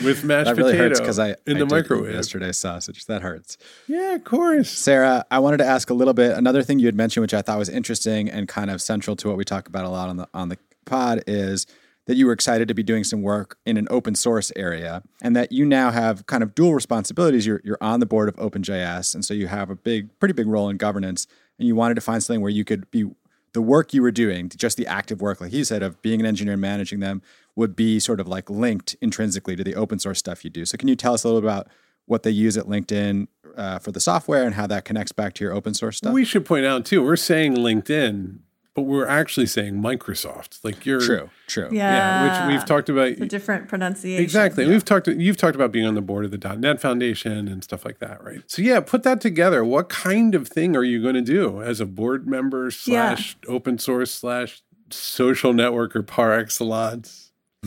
with 0.03 0.25
mashed 0.25 0.47
that 0.47 0.57
really 0.57 0.73
potato 0.73 0.89
hurts 0.89 1.01
because 1.01 1.19
I 1.19 1.29
in 1.29 1.35
I 1.57 1.59
the 1.61 1.67
did 1.67 1.71
microwave. 1.71 2.15
yesterday's 2.15 2.57
sausage. 2.59 3.07
That 3.07 3.23
hurts. 3.23 3.59
Yeah, 3.87 4.15
of 4.15 4.25
course. 4.25 4.71
Sara, 4.71 5.25
I 5.31 5.39
wanted 5.39 5.59
to 5.59 5.67
ask 5.67 5.91
a 5.91 5.95
little 5.95 6.15
bit. 6.15 6.37
Another 6.37 6.63
thing 6.63 6.79
you 6.79 6.87
had 6.87 6.97
mentioned, 6.97 7.23
which 7.23 7.35
I 7.35 7.43
thought 7.43 7.59
was 7.59 7.69
interesting 7.69 8.29
and 8.29 8.49
kind 8.49 8.71
of 8.71 8.81
central 8.81 9.17
to 9.17 9.29
what 9.29 9.37
we 9.37 9.45
talk 9.45 9.69
about 9.69 9.85
a 9.85 9.89
lot 9.89 10.09
on 10.09 10.17
the 10.17 10.29
on 10.35 10.49
the 10.49 10.59
pod, 10.85 11.23
is 11.27 11.67
that 12.07 12.17
you 12.17 12.27
were 12.27 12.33
excited 12.33 12.67
to 12.69 12.75
be 12.75 12.83
doing 12.83 13.05
some 13.05 13.23
work 13.23 13.57
in 13.65 13.77
an 13.77 13.87
open 13.91 14.15
source 14.15 14.51
area, 14.57 15.03
and 15.23 15.37
that 15.37 15.53
you 15.53 15.65
now 15.65 15.91
have 15.91 16.27
kind 16.27 16.43
of 16.43 16.55
dual 16.55 16.75
responsibilities. 16.75 17.47
You're 17.47 17.61
you're 17.65 17.79
on 17.81 18.01
the 18.01 18.07
board 18.07 18.29
of 18.29 18.37
OpenJS, 18.37 19.15
and 19.15 19.25
so 19.25 19.35
you 19.35 19.47
have 19.47 19.71
a 19.71 19.77
big, 19.77 20.19
pretty 20.19 20.33
big 20.33 20.47
role 20.47 20.69
in 20.69 20.77
governance. 20.77 21.27
And 21.59 21.69
you 21.69 21.75
wanted 21.75 21.95
to 21.97 22.01
find 22.01 22.23
something 22.23 22.41
where 22.41 22.51
you 22.51 22.65
could 22.65 22.91
be 22.91 23.11
the 23.53 23.63
work 23.63 23.93
you 23.93 24.03
were 24.03 24.11
doing, 24.11 24.49
just 24.49 24.77
the 24.77 24.87
active 24.87 25.21
work, 25.21 25.41
like 25.41 25.51
he 25.51 25.65
said, 25.65 25.83
of 25.83 26.01
being 26.03 26.21
an 26.21 26.27
engineer 26.27 26.55
and 26.55 26.61
managing 26.61 27.01
them, 27.01 27.21
would 27.57 27.75
be 27.75 27.99
sort 27.99 28.21
of 28.21 28.29
like 28.29 28.49
linked 28.49 28.97
intrinsically 29.01 29.57
to 29.57 29.65
the 29.65 29.75
open 29.75 29.99
source 29.99 30.19
stuff 30.19 30.45
you 30.45 30.51
do. 30.51 30.65
So, 30.65 30.79
can 30.79 30.89
you 30.89 30.97
tell 30.97 31.15
us 31.15 31.25
a 31.25 31.29
little 31.29 31.41
bit 31.41 31.47
about 31.49 31.69
what 32.07 32.23
they 32.23 32.31
use 32.31 32.57
at 32.57 32.67
LinkedIn 32.67 33.29
uh, 33.57 33.79
for 33.79 33.93
the 33.93 34.01
software 34.01 34.45
and 34.45 34.55
how 34.55 34.67
that 34.67 34.85
connects 34.85 35.13
back 35.13 35.35
to 35.35 35.45
your 35.45 35.53
open 35.53 35.75
source 35.75 35.99
stuff? 35.99 36.13
We 36.13 36.25
should 36.25 36.45
point 36.45 36.67
out 36.67 36.85
too, 36.85 37.03
we're 37.03 37.17
saying 37.17 37.57
LinkedIn, 37.57 38.39
but 38.75 38.83
we're 38.83 39.07
actually 39.07 39.47
saying 39.47 39.75
Microsoft. 39.75 40.61
Like 40.63 40.87
you're 40.87 41.01
true, 41.01 41.31
true. 41.47 41.69
yeah. 41.73 42.25
yeah, 42.25 42.47
which 42.47 42.55
we've 42.55 42.65
talked 42.65 42.89
about. 42.89 43.17
The 43.17 43.27
different 43.27 43.69
pronunciation. 43.69 44.23
Exactly. 44.23 44.67
We've 44.67 44.85
talked 44.85 45.09
you've 45.09 45.37
talked 45.37 45.55
about 45.55 45.73
being 45.73 45.87
on 45.87 45.95
the 45.95 46.01
board 46.01 46.25
of 46.25 46.31
the 46.31 46.57
.NET 46.57 46.81
Foundation 46.81 47.49
and 47.49 47.65
stuff 47.65 47.85
like 47.85 47.99
that, 47.99 48.23
right? 48.23 48.43
So 48.47 48.63
yeah, 48.63 48.81
put 48.81 49.03
that 49.03 49.21
together. 49.21 49.65
What 49.65 49.89
kind 49.89 50.35
of 50.35 50.49
thing 50.49 50.77
are 50.77 50.85
you 50.85 51.03
going 51.03 51.15
to 51.15 51.23
do 51.23 51.63
as 51.63 51.81
a 51.81 51.87
board 51.87 52.27
member 52.27 52.71
slash 52.71 53.37
open 53.49 53.79
source 53.79 54.13
slash 54.13 54.63
social 54.91 55.53
networker 55.53 56.07
par 56.07 56.33
excellence? 56.33 57.33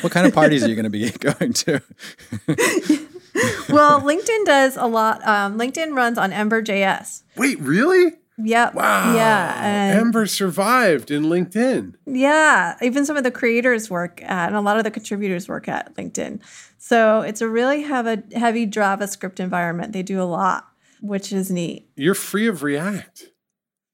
What 0.00 0.12
kind 0.12 0.26
of 0.26 0.32
parties 0.32 0.64
are 0.64 0.68
you 0.68 0.74
going 0.80 0.84
to 0.84 0.90
be 0.90 1.10
going 1.10 1.52
to? 1.52 1.82
well, 3.68 4.00
LinkedIn 4.00 4.46
does 4.46 4.78
a 4.78 4.86
lot. 4.86 5.26
Um, 5.26 5.58
LinkedIn 5.58 5.94
runs 5.94 6.16
on 6.16 6.32
Ember.js. 6.32 7.22
Wait, 7.36 7.60
really? 7.60 8.12
Yep. 8.42 8.74
Wow. 8.74 9.14
Yeah. 9.14 9.64
And 9.64 9.98
Ember 10.00 10.26
survived 10.26 11.10
in 11.10 11.24
LinkedIn. 11.24 11.94
yeah. 12.06 12.76
Even 12.82 13.04
some 13.04 13.16
of 13.16 13.24
the 13.24 13.30
creators 13.30 13.90
work 13.90 14.22
at, 14.22 14.48
and 14.48 14.56
a 14.56 14.60
lot 14.60 14.76
of 14.78 14.84
the 14.84 14.90
contributors 14.90 15.48
work 15.48 15.68
at 15.68 15.94
LinkedIn. 15.96 16.40
So 16.78 17.20
it's 17.20 17.40
a 17.40 17.48
really 17.48 17.82
have 17.82 18.06
a 18.06 18.22
heavy 18.36 18.66
JavaScript 18.66 19.40
environment. 19.40 19.92
They 19.92 20.02
do 20.02 20.20
a 20.20 20.24
lot, 20.24 20.66
which 21.00 21.32
is 21.32 21.50
neat. 21.50 21.88
You're 21.96 22.14
free 22.14 22.46
of 22.46 22.62
React. 22.62 23.26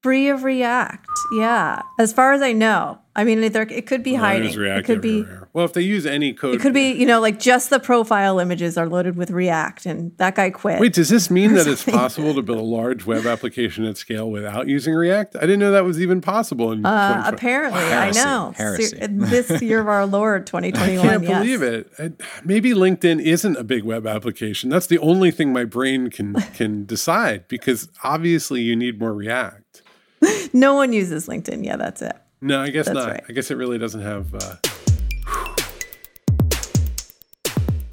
Free 0.03 0.29
of 0.29 0.43
React. 0.43 1.07
Yeah. 1.37 1.81
As 1.99 2.13
far 2.13 2.33
as 2.33 2.41
I 2.41 2.53
know. 2.53 2.99
I 3.15 3.23
mean, 3.23 3.43
it 3.43 3.87
could 3.87 4.03
be 4.03 4.13
Well, 4.13 4.21
hiding. 4.21 4.55
React 4.55 4.79
it 4.79 4.85
could 4.85 5.01
be. 5.01 5.25
Everywhere. 5.57 5.63
Well, 5.63 5.65
if 5.65 5.73
they 5.73 5.81
use 5.81 6.05
any 6.05 6.33
code, 6.33 6.55
It 6.55 6.61
could 6.61 6.73
be, 6.73 6.91
you 6.91 7.05
know, 7.05 7.19
like 7.19 7.39
just 7.39 7.69
the 7.69 7.79
profile 7.79 8.39
images 8.39 8.77
are 8.77 8.87
loaded 8.87 9.15
with 9.15 9.31
React, 9.31 9.85
and 9.87 10.17
that 10.17 10.35
guy 10.35 10.49
quit. 10.51 10.79
Wait, 10.79 10.93
does 10.93 11.09
this 11.09 11.29
mean 11.31 11.53
that 11.53 11.67
it's 11.67 11.83
possible 12.01 12.33
to 12.35 12.41
build 12.41 12.59
a 12.59 12.61
large 12.61 13.05
web 13.05 13.25
application 13.25 13.83
at 13.85 13.97
scale 13.97 14.29
without 14.29 14.67
using 14.67 14.93
React? 14.93 15.35
I 15.37 15.41
didn't 15.41 15.59
know 15.59 15.71
that 15.71 15.83
was 15.85 15.99
even 16.01 16.21
possible 16.21 16.71
in 16.71 16.85
Uh, 16.85 17.31
2020. 17.31 17.35
apparently, 17.35 17.79
Heresy. 17.81 18.19
I 18.19 18.23
know. 18.23 18.53
Heresy. 18.55 18.83
Ser- 18.97 19.07
this 19.07 19.61
year 19.61 19.81
of 19.81 19.87
our 19.87 20.05
Lord, 20.05 20.45
2021. 20.47 21.05
I 21.05 21.09
can't 21.09 21.23
yes. 21.23 21.39
believe 21.41 21.61
it. 21.61 21.91
I, 21.97 22.11
maybe 22.43 22.71
LinkedIn 22.71 23.21
isn't 23.21 23.57
a 23.57 23.63
big 23.63 23.83
web 23.83 24.05
application. 24.07 24.69
That's 24.69 24.87
the 24.87 24.99
only 24.99 25.31
thing 25.31 25.51
my 25.53 25.65
brain 25.65 26.09
can 26.09 26.33
can 26.53 26.85
decide 26.85 27.47
because 27.47 27.89
obviously 28.03 28.61
you 28.61 28.75
need 28.75 28.99
more 28.99 29.13
React. 29.13 29.81
No 30.53 30.73
one 30.75 30.93
uses 30.93 31.27
LinkedIn. 31.27 31.65
Yeah, 31.65 31.75
that's 31.75 32.01
it. 32.01 32.15
No, 32.41 32.61
I 32.61 32.69
guess 32.69 32.85
That's 32.85 32.95
not. 32.95 33.07
right. 33.09 33.23
I 33.29 33.33
guess 33.33 33.51
it 33.51 33.55
really 33.55 33.77
doesn't 33.77 34.01
have. 34.01 34.33
Uh, 34.33 34.55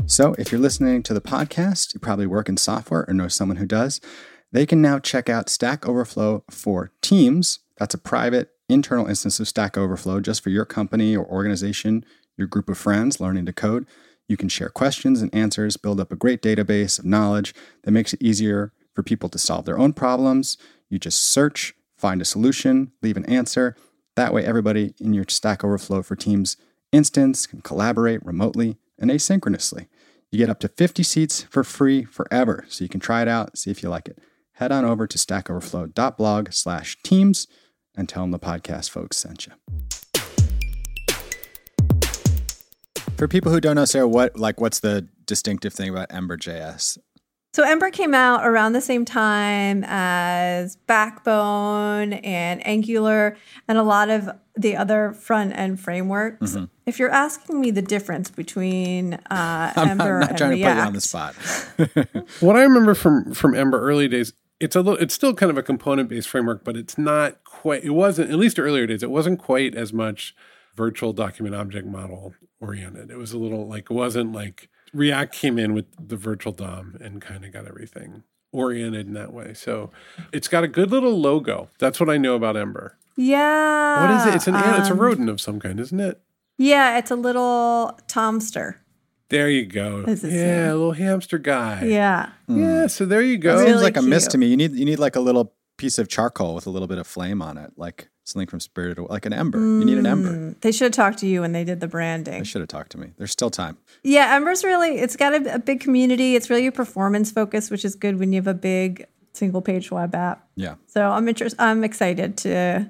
So, 0.07 0.35
if 0.39 0.53
you're 0.53 0.61
listening 0.61 1.03
to 1.05 1.15
the 1.15 1.21
podcast, 1.21 1.95
you 1.95 2.01
probably 2.01 2.27
work 2.27 2.49
in 2.49 2.59
software 2.59 3.07
or 3.09 3.15
know 3.15 3.27
someone 3.29 3.57
who 3.57 3.67
does. 3.67 4.03
They 4.53 4.67
can 4.67 4.83
now 4.83 4.99
check 4.99 5.31
out 5.31 5.49
Stack 5.49 5.89
Overflow 5.89 6.45
for 6.51 6.93
Teams. 7.01 7.61
That's 7.79 7.95
a 7.95 7.99
private 7.99 8.51
internal 8.69 9.07
instance 9.07 9.41
of 9.41 9.49
Stack 9.49 9.79
Overflow 9.79 10.21
just 10.21 10.43
for 10.43 10.51
your 10.51 10.67
company 10.67 11.17
or 11.17 11.25
organization, 11.27 12.05
your 12.37 12.47
group 12.47 12.69
of 12.69 12.77
friends 12.77 13.19
learning 13.19 13.47
to 13.47 13.53
code. 13.53 13.87
You 14.29 14.37
can 14.37 14.51
share 14.51 14.69
questions 14.69 15.23
and 15.23 15.35
answers, 15.35 15.79
build 15.79 15.99
up 16.01 16.13
a 16.13 16.17
great 16.17 16.43
database 16.43 16.99
of 16.99 17.07
knowledge 17.07 17.55
that 17.83 17.91
makes 17.91 18.13
it 18.13 18.23
easier 18.23 18.73
for 18.95 19.03
people 19.03 19.31
to 19.31 19.39
solve 19.39 19.65
their 19.65 19.79
own 19.79 19.93
problems, 19.95 20.57
You 20.91 20.99
just 20.99 21.23
search, 21.23 21.75
find 21.97 22.21
a 22.21 22.27
solution, 22.27 22.93
leave 23.03 23.17
an 23.17 23.25
answer. 23.25 23.75
That 24.17 24.35
way, 24.35 24.45
everybody 24.45 24.95
in 25.01 25.15
your 25.15 25.25
Stack 25.29 25.65
Overflow 25.65 26.03
for 26.03 26.15
Teams 26.15 26.59
instance 26.93 27.47
can 27.47 27.63
collaborate 27.63 28.25
remotely 28.25 28.77
and 28.99 29.11
asynchronously. 29.11 29.89
You 30.31 30.39
get 30.39 30.51
up 30.51 30.61
to 30.61 30.69
50 30.69 31.03
seats 31.03 31.43
for 31.43 31.63
free 31.63 32.05
forever, 32.05 32.65
so 32.69 32.85
you 32.85 32.89
can 32.89 33.01
try 33.01 33.23
it 33.23 33.29
out, 33.29 33.57
see 33.57 33.71
if 33.71 33.83
you 33.83 33.89
like 33.89 34.09
it. 34.09 34.19
Head 34.55 34.73
on 34.73 34.85
over 34.85 35.07
to 35.07 35.19
stackoverflow.blog 35.19 36.53
slash 36.53 36.97
teams 37.03 37.47
and 37.97 38.09
tell 38.09 38.23
them 38.23 38.31
the 38.31 38.39
podcast 38.39 38.91
folks 38.91 39.17
sent 39.17 39.47
you. 39.47 39.53
For 43.17 43.29
people 43.29 43.53
who 43.53 43.61
don't 43.61 43.77
know, 43.77 43.85
Sara, 43.85 44.09
what 44.09 44.37
like 44.37 44.61
what's 44.61 44.81
the 44.81 45.09
distinctive 45.25 45.73
thing 45.73 45.89
about 45.89 46.13
Ember.js? 46.13 46.99
So 47.55 47.63
Ember 47.63 47.89
came 47.93 48.15
out 48.15 48.45
around 48.45 48.73
the 48.73 48.81
same 48.81 49.05
time 49.05 49.85
as 49.87 50.75
Backbone 50.75 52.15
and 52.15 52.67
Angular 52.67 53.37
and 53.69 53.79
a 53.79 53.85
lot 53.85 54.11
of 54.11 54.29
the 54.57 54.75
other 54.75 55.13
front 55.13 55.57
end 55.57 55.79
frameworks. 55.79 56.55
Mm-hmm. 56.55 56.65
If 56.85 56.99
you're 56.99 57.13
asking 57.13 57.61
me 57.61 57.71
the 57.71 57.81
difference 57.81 58.29
between 58.29 59.15
uh, 59.15 59.21
I'm 59.77 59.91
Ember 59.91 60.19
not, 60.19 60.21
not 60.21 60.29
and 60.31 60.39
trying 60.39 60.51
React, 60.51 60.65
to 60.65 60.75
put 60.75 60.81
you 60.81 60.87
on 60.89 60.93
the 60.95 61.01
spot. 62.11 62.33
What 62.41 62.57
I 62.57 62.65
remember 62.65 62.93
from 62.93 63.33
from 63.35 63.55
Ember 63.55 63.81
early 63.81 64.09
days, 64.09 64.33
it's 64.59 64.75
a 64.75 64.81
little, 64.81 65.01
it's 65.01 65.15
still 65.15 65.33
kind 65.33 65.51
of 65.51 65.57
a 65.57 65.63
component 65.63 66.09
based 66.09 66.29
framework, 66.29 66.65
but 66.65 66.77
it's 66.77 66.99
not 66.99 67.45
quite. 67.45 67.85
It 67.85 67.91
wasn't 67.91 68.33
at 68.33 68.37
least 68.37 68.59
earlier 68.59 68.89
days. 68.89 69.05
It 69.05 69.13
wasn't 69.13 69.39
quite 69.39 69.77
as 69.77 69.93
much 69.93 70.35
virtual 70.75 71.13
document 71.13 71.55
object 71.55 71.87
model 71.87 72.35
oriented. 72.59 73.13
It 73.13 73.17
was 73.17 73.33
a 73.33 73.39
little 73.39 73.69
like 73.69 73.93
it 73.93 73.95
wasn't 73.95 74.33
like 74.33 74.71
React 74.95 75.35
came 75.35 75.59
in 75.59 75.75
with 75.75 75.87
the 75.99 76.17
virtual 76.17 76.53
DOM 76.53 76.97
and 77.01 77.21
kind 77.21 77.45
of 77.45 77.53
got 77.53 77.67
everything 77.67 78.23
oriented 78.53 79.07
in 79.09 79.15
that 79.15 79.33
way. 79.33 79.53
So 79.55 79.91
it's 80.33 80.49
got 80.49 80.65
a 80.65 80.69
good 80.69 80.91
little 80.91 81.19
logo. 81.21 81.69
That's 81.79 81.99
what 82.01 82.09
I 82.09 82.17
know 82.17 82.35
about 82.37 82.57
Ember. 82.57 82.97
yeah, 83.17 84.01
What 84.07 84.21
is 84.21 84.27
it? 84.27 84.37
It's 84.37 84.47
an 84.47 84.55
it's 84.55 84.89
a 84.89 84.93
um, 84.93 84.99
rodent 85.01 85.29
of 85.29 85.41
some 85.41 85.61
kind, 85.61 85.79
isn't 85.81 86.01
it? 86.01 86.21
Yeah, 86.57 86.99
it's 86.99 87.11
a 87.11 87.17
little 87.17 87.99
Tomster. 88.07 88.77
There 89.31 89.51
you 89.51 89.67
go. 89.67 90.05
Is 90.07 90.23
Yeah, 90.23 90.69
it? 90.69 90.71
a 90.71 90.75
little 90.77 90.93
hamster 90.93 91.39
guy. 91.39 91.85
Yeah, 91.87 92.31
Yeah, 92.47 92.87
so 92.87 93.05
there 93.07 93.23
you 93.23 93.39
go. 93.39 93.57
That 93.57 93.63
Really 93.63 93.73
seems 93.73 93.83
like 93.83 93.97
a 93.97 94.03
miss 94.03 94.29
to 94.29 94.39
me. 94.39 94.47
You 94.47 94.57
need 94.57 94.73
you 94.73 94.85
need 94.85 94.99
like 95.01 95.17
a 95.17 95.21
little 95.21 95.53
piece 95.85 95.99
of 95.99 96.09
charcoal 96.09 96.55
with 96.55 96.67
a 96.67 96.71
little 96.71 96.89
bit 96.89 96.97
of 96.97 97.07
flame 97.07 97.43
on 97.43 97.59
it, 97.59 97.71
like 97.77 98.09
something 98.25 98.49
from 98.49 98.59
Spirited, 98.59 98.97
Away- 98.97 99.09
like 99.11 99.27
an 99.27 99.35
ember. 99.35 99.59
You 99.59 99.85
need 99.85 99.99
an 99.99 100.07
ember. 100.07 100.31
Mm, 100.31 100.61
they 100.63 100.73
should 100.73 100.87
have 100.87 100.93
talked 100.93 101.19
to 101.19 101.27
you 101.27 101.43
when 101.43 101.53
they 101.53 101.63
did 101.63 101.81
the 101.81 101.87
branding. 101.87 102.39
They 102.39 102.45
should 102.45 102.63
have 102.63 102.69
talked 102.69 102.93
to 102.93 102.99
me. 102.99 103.13
There's 103.19 103.33
still 103.33 103.51
time. 103.51 103.77
Yeah, 104.03 104.35
Ember's 104.35 104.65
really 104.65 104.99
it's 104.99 105.15
got 105.15 105.35
a, 105.35 105.57
a 105.57 105.59
big 105.59 105.81
community. 105.81 106.37
It's 106.37 106.49
really 106.49 106.67
a 106.67 106.73
performance 106.73 107.31
focus, 107.31 107.71
which 107.71 107.85
is 107.85 107.95
good 107.95 108.19
when 108.19 108.33
you 108.33 108.39
have 108.39 108.47
a 108.47 108.55
big 108.55 109.07
single 109.35 109.61
page 109.61 109.91
web 109.91 110.15
app. 110.15 110.49
Yeah. 110.57 110.77
So 110.87 111.11
I'm 111.11 111.29
interested. 111.29 111.61
I'm 111.61 111.85
excited 111.85 112.39
to 112.39 112.89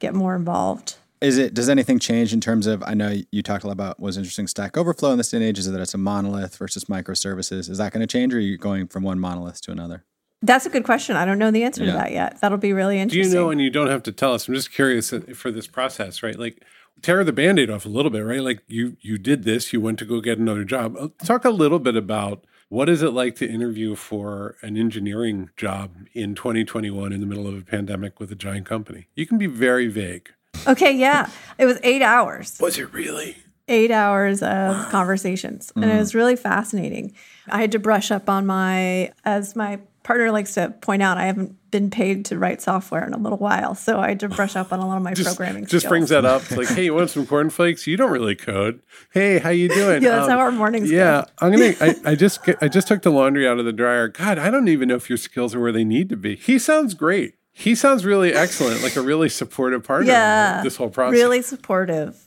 get 0.00 0.12
more 0.12 0.34
involved. 0.34 0.96
Is 1.20 1.38
it? 1.38 1.54
Does 1.54 1.68
anything 1.68 2.00
change 2.00 2.32
in 2.32 2.40
terms 2.40 2.66
of? 2.66 2.82
I 2.82 2.94
know 2.94 3.16
you 3.30 3.42
talked 3.44 3.62
a 3.62 3.68
lot 3.68 3.74
about 3.74 4.00
what 4.00 4.06
was 4.06 4.16
interesting 4.16 4.48
Stack 4.48 4.76
Overflow 4.76 5.12
in 5.12 5.18
this 5.18 5.30
day 5.30 5.36
and 5.36 5.46
age. 5.46 5.60
Is 5.60 5.70
that 5.70 5.80
it's 5.80 5.94
a 5.94 5.98
monolith 5.98 6.56
versus 6.56 6.86
microservices? 6.86 7.70
Is 7.70 7.78
that 7.78 7.92
going 7.92 8.00
to 8.00 8.08
change, 8.08 8.34
or 8.34 8.38
are 8.38 8.40
you 8.40 8.58
going 8.58 8.88
from 8.88 9.04
one 9.04 9.20
monolith 9.20 9.60
to 9.62 9.70
another? 9.70 10.04
That's 10.42 10.66
a 10.66 10.70
good 10.70 10.84
question. 10.84 11.16
I 11.16 11.24
don't 11.24 11.38
know 11.38 11.50
the 11.50 11.62
answer 11.62 11.84
Yeah. 11.84 11.92
to 11.92 11.96
that 11.98 12.12
yet. 12.12 12.40
That'll 12.40 12.58
be 12.58 12.72
really 12.72 12.98
interesting. 12.98 13.22
Do 13.22 13.28
you 13.28 13.34
know, 13.44 13.50
and 13.50 13.60
you 13.60 13.70
don't 13.70 13.86
have 13.88 14.02
to 14.04 14.12
tell 14.12 14.34
us. 14.34 14.48
I'm 14.48 14.54
just 14.54 14.72
curious 14.72 15.12
uh, 15.12 15.20
for 15.34 15.50
this 15.52 15.66
process, 15.66 16.22
right? 16.22 16.38
Like 16.38 16.62
tear 17.00 17.22
the 17.24 17.32
band-aid 17.32 17.70
off 17.70 17.86
a 17.86 17.88
little 17.88 18.10
bit, 18.10 18.20
right? 18.24 18.40
Like 18.42 18.62
you 18.66 18.96
you 19.00 19.18
did 19.18 19.44
this, 19.44 19.72
you 19.72 19.80
went 19.80 19.98
to 20.00 20.04
go 20.04 20.20
get 20.20 20.38
another 20.38 20.64
job. 20.64 20.96
Uh, 20.98 21.08
Talk 21.24 21.44
a 21.44 21.50
little 21.50 21.78
bit 21.78 21.96
about 21.96 22.44
what 22.68 22.88
is 22.88 23.02
it 23.02 23.10
like 23.10 23.36
to 23.36 23.48
interview 23.48 23.94
for 23.94 24.56
an 24.62 24.76
engineering 24.76 25.50
job 25.56 25.90
in 26.14 26.34
2021 26.34 27.12
in 27.12 27.20
the 27.20 27.26
middle 27.26 27.46
of 27.46 27.54
a 27.56 27.60
pandemic 27.62 28.18
with 28.18 28.32
a 28.32 28.34
giant 28.34 28.66
company? 28.66 29.08
You 29.14 29.26
can 29.26 29.38
be 29.38 29.46
very 29.46 29.88
vague. 29.88 30.30
Okay, 30.66 30.92
yeah. 30.96 31.28
It 31.58 31.66
was 31.66 31.78
eight 31.82 32.02
hours. 32.02 32.58
Was 32.60 32.78
it 32.78 32.92
really? 32.92 33.36
eight 33.68 33.92
hours 33.92 34.42
of 34.42 34.90
conversations 34.90 35.72
and 35.76 35.84
it 35.84 35.96
was 35.96 36.16
really 36.16 36.34
fascinating 36.34 37.14
i 37.48 37.60
had 37.60 37.70
to 37.70 37.78
brush 37.78 38.10
up 38.10 38.28
on 38.28 38.44
my 38.44 39.10
as 39.24 39.54
my 39.54 39.78
partner 40.02 40.30
likes 40.32 40.54
to 40.54 40.70
point 40.80 41.02
out 41.02 41.16
i 41.18 41.24
haven't 41.26 41.56
been 41.70 41.88
paid 41.90 42.24
to 42.24 42.36
write 42.38 42.60
software 42.60 43.06
in 43.06 43.14
a 43.14 43.18
little 43.18 43.38
while 43.38 43.74
so 43.74 43.98
i 43.98 44.08
had 44.08 44.20
to 44.20 44.28
brush 44.28 44.56
up 44.56 44.72
on 44.72 44.78
a 44.80 44.86
lot 44.86 44.96
of 44.96 45.02
my 45.02 45.14
Just, 45.22 45.36
programming 45.36 45.64
just 45.64 45.82
skills. 45.84 45.88
brings 45.88 46.08
that 46.10 46.24
up. 46.24 46.42
It's 46.42 46.56
like, 46.56 46.68
hey, 46.76 46.84
you 46.84 46.94
want 46.94 47.10
some 47.10 47.26
cornflakes? 47.26 47.86
You 47.86 47.96
don't 47.96 48.10
really 48.10 48.34
code. 48.34 48.82
Hey, 49.12 49.38
how 49.38 49.50
you 49.50 49.68
doing? 49.68 50.02
Yeah, 50.02 50.16
that's 50.16 50.28
how 50.28 50.34
um, 50.34 50.40
our 50.40 50.52
mornings 50.52 50.90
go. 50.90 50.96
Yeah, 50.96 51.24
I'm 51.40 51.52
gonna. 51.52 51.74
I, 51.80 51.94
I 52.12 52.14
just 52.14 52.44
get- 52.44 52.58
I 52.60 52.68
just 52.68 52.88
took 52.88 53.02
the 53.02 53.10
laundry 53.10 53.46
out 53.48 53.58
of 53.58 53.64
the 53.64 53.72
dryer. 53.72 54.08
God, 54.08 54.38
I 54.38 54.50
don't 54.50 54.68
even 54.68 54.88
know 54.88 54.96
if 54.96 55.08
your 55.08 55.16
skills 55.18 55.54
are 55.54 55.60
where 55.60 55.72
they 55.72 55.84
need 55.84 56.08
to 56.10 56.16
be. 56.16 56.36
He 56.36 56.58
sounds 56.58 56.94
great. 56.94 57.34
He 57.52 57.74
sounds 57.74 58.04
really 58.04 58.32
excellent, 58.34 58.82
like 58.82 58.96
a 58.96 59.02
really 59.02 59.28
supportive 59.28 59.84
partner. 59.84 60.10
yeah 60.12 60.62
this 60.62 60.76
whole 60.76 60.90
process. 60.90 61.14
really 61.18 61.42
supportive 61.42 62.18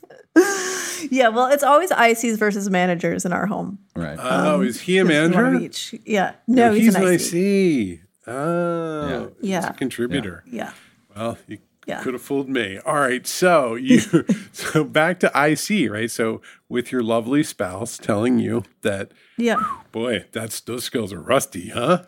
yeah 1.11 1.27
well 1.29 1.47
it's 1.51 1.63
always 1.63 1.91
ics 1.91 2.37
versus 2.37 2.69
managers 2.69 3.25
in 3.25 3.33
our 3.33 3.45
home 3.45 3.79
Right. 3.95 4.17
Oh, 4.19 4.61
is 4.61 4.81
he 4.81 4.97
a 4.97 5.05
There's 5.05 5.31
one 5.31 5.45
of 5.45 5.53
manager? 5.53 5.65
each. 5.65 5.95
yeah 6.05 6.33
no 6.47 6.73
he's, 6.73 6.85
he's 6.85 6.95
an 6.95 7.03
an 7.03 7.13
IC. 7.13 7.33
IC. 7.33 7.99
Oh, 8.27 9.09
Yeah. 9.09 9.25
he's 9.41 9.49
Yeah. 9.49 9.69
a 9.69 9.73
contributor. 9.73 10.43
yeah 10.47 10.71
Well, 11.15 11.37
you 11.47 11.59
Yeah. 11.87 12.01
could 12.01 12.13
have 12.13 12.21
fooled 12.23 12.49
me. 12.49 12.79
All 12.85 12.95
right, 12.95 13.25
so 13.27 13.75
you 13.75 13.99
so 14.51 14.83
back 14.83 15.19
to 15.21 15.27
IC, 15.35 15.89
right? 15.91 16.09
So 16.11 16.41
with 16.67 16.91
your 16.91 17.03
lovely 17.03 17.43
spouse 17.43 17.97
telling 17.97 18.39
you 18.39 18.63
that, 18.81 19.11
yeah 19.37 19.63
boy, 19.91 20.25
that's 20.31 20.59
those 20.61 20.83
skills 20.83 21.13
are 21.13 21.21
rusty, 21.21 21.69
huh? 21.69 22.03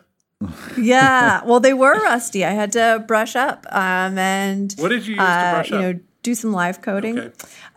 yeah 0.76 1.42
well 1.48 1.58
they 1.60 1.74
were 1.74 1.94
rusty 2.02 2.44
i 2.44 2.50
had 2.50 2.70
to 2.70 3.02
brush 3.08 3.34
up 3.34 3.66
um, 3.72 4.16
and 4.18 4.72
What 4.78 4.90
did 4.90 5.04
you 5.06 5.14
use 5.14 5.18
to 5.18 5.24
uh, 5.24 5.52
brush 5.54 5.70
you 5.70 5.78
know 5.78 5.98
do 6.22 6.34
some 6.34 6.52
live 6.52 6.80
coding 6.80 7.18
Okay. 7.18 7.32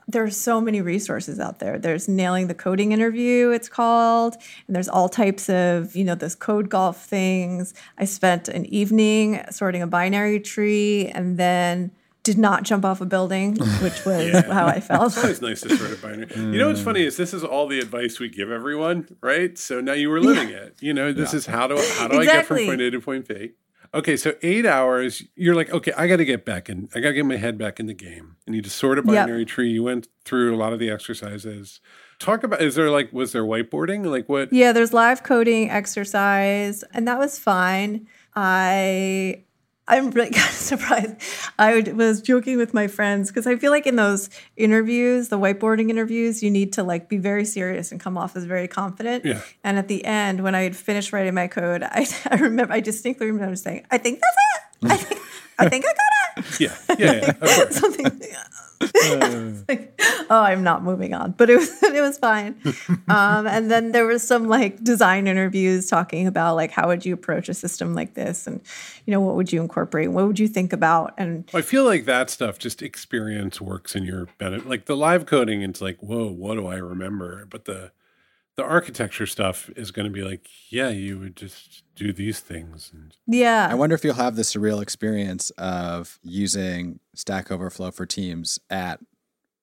There's 0.08 0.36
so 0.36 0.60
many 0.60 0.81
resources 0.81 1.39
out 1.39 1.60
there 1.60 1.77
there's 1.79 2.08
nailing 2.08 2.48
the 2.48 2.53
coding 2.53 2.91
interview 2.91 3.50
it's 3.50 3.70
called 3.70 4.36
and 4.67 4.75
there's 4.75 4.89
all 4.89 5.08
types 5.08 5.50
of 5.50 5.96
you 5.96 6.03
know 6.03 6.15
those 6.15 6.36
code 6.36 6.70
golf 6.70 7.05
things 7.05 7.74
i 7.98 8.05
spent 8.05 8.48
an 8.48 8.65
evening 8.65 9.41
sorting 9.50 9.81
a 9.81 9.88
binary 9.88 10.39
tree 10.39 11.08
and 11.08 11.38
then 11.38 11.91
did 12.24 12.38
not 12.38 12.63
jump 12.63 12.86
off 12.86 13.01
a 13.01 13.05
building 13.05 13.55
which 13.81 14.05
was 14.05 14.43
how 14.46 14.67
i 14.67 14.79
felt 14.79 15.08
It's 15.08 15.17
always 15.24 15.41
nice 15.41 15.62
to 15.62 15.75
sort 15.77 15.91
of 15.91 16.01
binary. 16.01 16.29
You 16.36 16.60
know 16.60 16.67
what's 16.67 16.81
funny 16.81 17.03
is 17.03 17.17
this 17.17 17.34
is 17.34 17.43
all 17.43 17.67
the 17.67 17.79
advice 17.79 18.20
we 18.20 18.29
give 18.29 18.51
everyone, 18.51 19.08
right? 19.22 19.58
So 19.58 19.81
now 19.81 19.93
you 19.93 20.10
were 20.10 20.20
living 20.20 20.50
it. 20.50 20.75
You 20.81 20.93
know, 20.93 21.12
this 21.13 21.34
is 21.34 21.46
how 21.48 21.67
do 21.67 21.75
how 21.98 22.08
do 22.08 22.20
I 22.20 22.25
get 22.25 22.46
from 22.46 22.58
point 22.65 22.81
A 22.81 22.91
to 22.91 23.01
point 23.01 23.27
B? 23.27 23.51
Okay, 23.93 24.15
so 24.15 24.36
eight 24.41 24.65
hours. 24.65 25.21
You're 25.36 25.55
like, 25.55 25.69
okay, 25.69 25.91
I 25.98 26.07
got 26.07 26.17
to 26.17 26.25
get 26.25 26.45
back 26.45 26.69
in. 26.69 26.88
I 26.95 27.00
got 27.01 27.10
to 27.10 27.13
get 27.13 27.25
my 27.25 27.36
head 27.36 27.57
back 27.57 27.77
in 27.79 27.88
the 27.88 27.93
game. 27.93 28.38
I 28.48 28.51
need 28.51 28.63
to 28.63 28.69
sort 28.69 28.98
a 28.98 29.01
Yep. 29.01 29.05
binary 29.05 29.43
tree. 29.45 29.69
You 29.69 29.83
went 29.83 30.07
through 30.24 30.55
a 30.55 30.57
lot 30.57 30.71
of 30.71 30.79
the 30.79 30.89
exercises. 30.89 31.81
Talk 32.17 32.43
about. 32.43 32.62
Is 32.62 32.75
there 32.75 32.89
like 32.89 33.12
was 33.12 33.33
there 33.33 33.43
whiteboarding? 33.43 34.05
Like 34.05 34.29
what? 34.29 34.53
Yeah, 34.53 34.71
there's 34.71 34.93
live 34.93 35.24
coding 35.24 35.69
exercise, 35.69 36.83
and 36.93 37.05
that 37.07 37.19
was 37.19 37.38
fine. 37.38 38.07
I 38.36 39.43
I'm 39.91 40.10
really 40.12 40.29
kind 40.31 40.50
of 40.50 40.55
surprised. 40.55 41.15
I 41.60 41.81
was 41.93 42.21
joking 42.21 42.57
with 42.57 42.74
my 42.74 42.88
friends 42.88 43.29
because 43.29 43.45
I 43.45 43.57
feel 43.57 43.71
like 43.71 43.86
in 43.86 43.98
those 43.98 44.29
interviews, 44.55 45.27
the 45.27 45.38
whiteboarding 45.38 45.89
interviews, 45.89 46.41
you 46.41 46.50
need 46.50 46.74
to 46.74 46.83
like 46.83 47.10
be 47.10 47.17
very 47.17 47.43
serious 47.43 47.91
and 47.91 48.00
come 48.00 48.17
off 48.17 48.36
as 48.36 48.45
very 48.45 48.69
confident. 48.69 49.25
Yeah. 49.25 49.41
And 49.63 49.77
at 49.77 49.89
the 49.89 50.03
end, 50.05 50.43
when 50.43 50.55
I 50.55 50.62
had 50.62 50.75
finished 50.75 51.12
writing 51.12 51.33
my 51.33 51.48
code, 51.48 51.83
I, 51.83 52.07
I 52.31 52.36
remember 52.38 52.74
I 52.74 52.79
distinctly 52.79 53.27
remember 53.27 53.57
saying, 53.57 53.86
"I 53.91 53.98
think 53.98 54.21
that's 54.21 54.38
it. 54.38 54.91
I 54.91 54.98
mm. 54.98 55.07
think 55.07 55.21
I 55.60 55.69
think 55.69 55.86
I 55.86 55.93
got 55.93 56.45
it." 56.45 56.60
Yeah, 56.60 56.75
yeah, 56.98 57.36
yeah. 57.43 57.69
Something. 57.69 58.05
Uh. 58.05 58.12
It's 58.83 59.63
like, 59.69 59.90
oh, 60.32 60.42
I'm 60.42 60.64
not 60.64 60.82
moving 60.82 61.14
on, 61.14 61.32
but 61.38 61.50
it 61.50 61.58
was 61.58 61.84
it 61.84 62.02
was 62.02 62.18
fine. 62.18 62.56
Um, 63.08 63.46
and 63.46 63.70
then 63.70 63.92
there 63.92 64.06
was 64.06 64.26
some 64.26 64.48
like 64.48 64.82
design 64.84 65.28
interviews 65.28 65.88
talking 65.88 66.28
about 66.28 66.56
like 66.56 66.72
how 66.72 66.88
would 66.88 67.06
you 67.06 67.14
approach 67.14 67.50
a 67.50 67.54
system 67.54 67.94
like 67.94 68.14
this, 68.14 68.48
and 68.48 68.62
you 69.06 69.12
know 69.12 69.20
what 69.20 69.36
would 69.36 69.52
you 69.52 69.62
incorporate, 69.62 70.12
what 70.12 70.26
would 70.28 70.40
you 70.40 70.48
think 70.48 70.72
about, 70.72 71.14
and 71.18 71.50
I 71.54 71.62
feel 71.62 71.84
like 71.84 72.06
that 72.06 72.30
stuff 72.30 72.58
just 72.58 72.82
experience 72.82 73.60
works 73.60 73.96
in 73.96 74.04
your 74.04 74.28
benefit. 74.38 74.70
Like 74.70 74.86
the 74.86 74.96
live 74.96 75.26
coding, 75.26 75.62
it's 75.62 75.82
like, 75.82 75.98
whoa, 75.98 76.28
what 76.32 76.56
do 76.56 76.68
I 76.68 76.76
remember? 76.76 77.46
But 77.50 77.66
the 77.66 77.92
the 78.56 78.64
architecture 78.64 79.26
stuff 79.26 79.70
is 79.76 79.92
going 79.92 80.06
to 80.06 80.12
be 80.12 80.24
like, 80.24 80.48
yeah, 80.70 80.90
you 80.90 81.20
would 81.20 81.36
just 81.36 81.84
do 81.96 82.14
these 82.14 82.40
things. 82.40 82.92
And 82.94 83.16
yeah, 83.28 83.68
I 83.70 83.76
wonder 83.76 83.96
if 83.96 84.04
you'll 84.04 84.16
have 84.16 84.36
the 84.36 84.44
surreal 84.44 84.82
experience 84.82 85.50
of 85.52 86.20
using 86.24 87.00
Stack 87.16 87.52
Overflow 87.52 87.92
for 87.92 88.06
Teams 88.06 88.60
at 88.70 89.00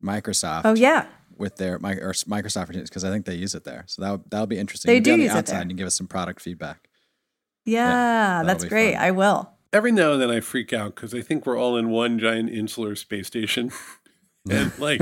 Microsoft 0.02 0.62
oh 0.64 0.74
yeah, 0.74 1.06
with 1.36 1.56
their 1.56 1.74
or 1.76 1.78
Microsoft 1.80 2.66
for 2.68 2.72
Teams 2.72 2.88
because 2.88 3.04
I 3.04 3.10
think 3.10 3.26
they 3.26 3.34
use 3.34 3.54
it 3.54 3.64
there. 3.64 3.84
So 3.86 4.02
that 4.02 4.30
that'll 4.30 4.46
be 4.46 4.58
interesting. 4.58 4.88
They 4.88 4.96
You'll 4.96 5.04
do 5.04 5.12
on 5.12 5.18
the 5.18 5.24
use 5.24 5.34
it 5.34 5.38
outside 5.38 5.54
there. 5.56 5.62
and 5.62 5.76
give 5.76 5.86
us 5.86 5.94
some 5.94 6.06
product 6.06 6.40
feedback. 6.40 6.88
yeah, 7.64 8.42
that'll 8.42 8.46
that's 8.46 8.64
great. 8.64 8.94
fun. 8.94 9.02
I 9.02 9.10
will. 9.10 9.50
every 9.72 9.92
now 9.92 10.12
and 10.12 10.22
then 10.22 10.30
I 10.30 10.40
freak 10.40 10.72
out 10.72 10.94
because 10.94 11.14
I 11.14 11.20
think 11.20 11.44
we're 11.46 11.58
all 11.58 11.76
in 11.76 11.90
one 11.90 12.18
giant 12.18 12.50
insular 12.50 12.94
space 12.96 13.26
station. 13.26 13.70
and 14.50 14.72
like 14.78 15.00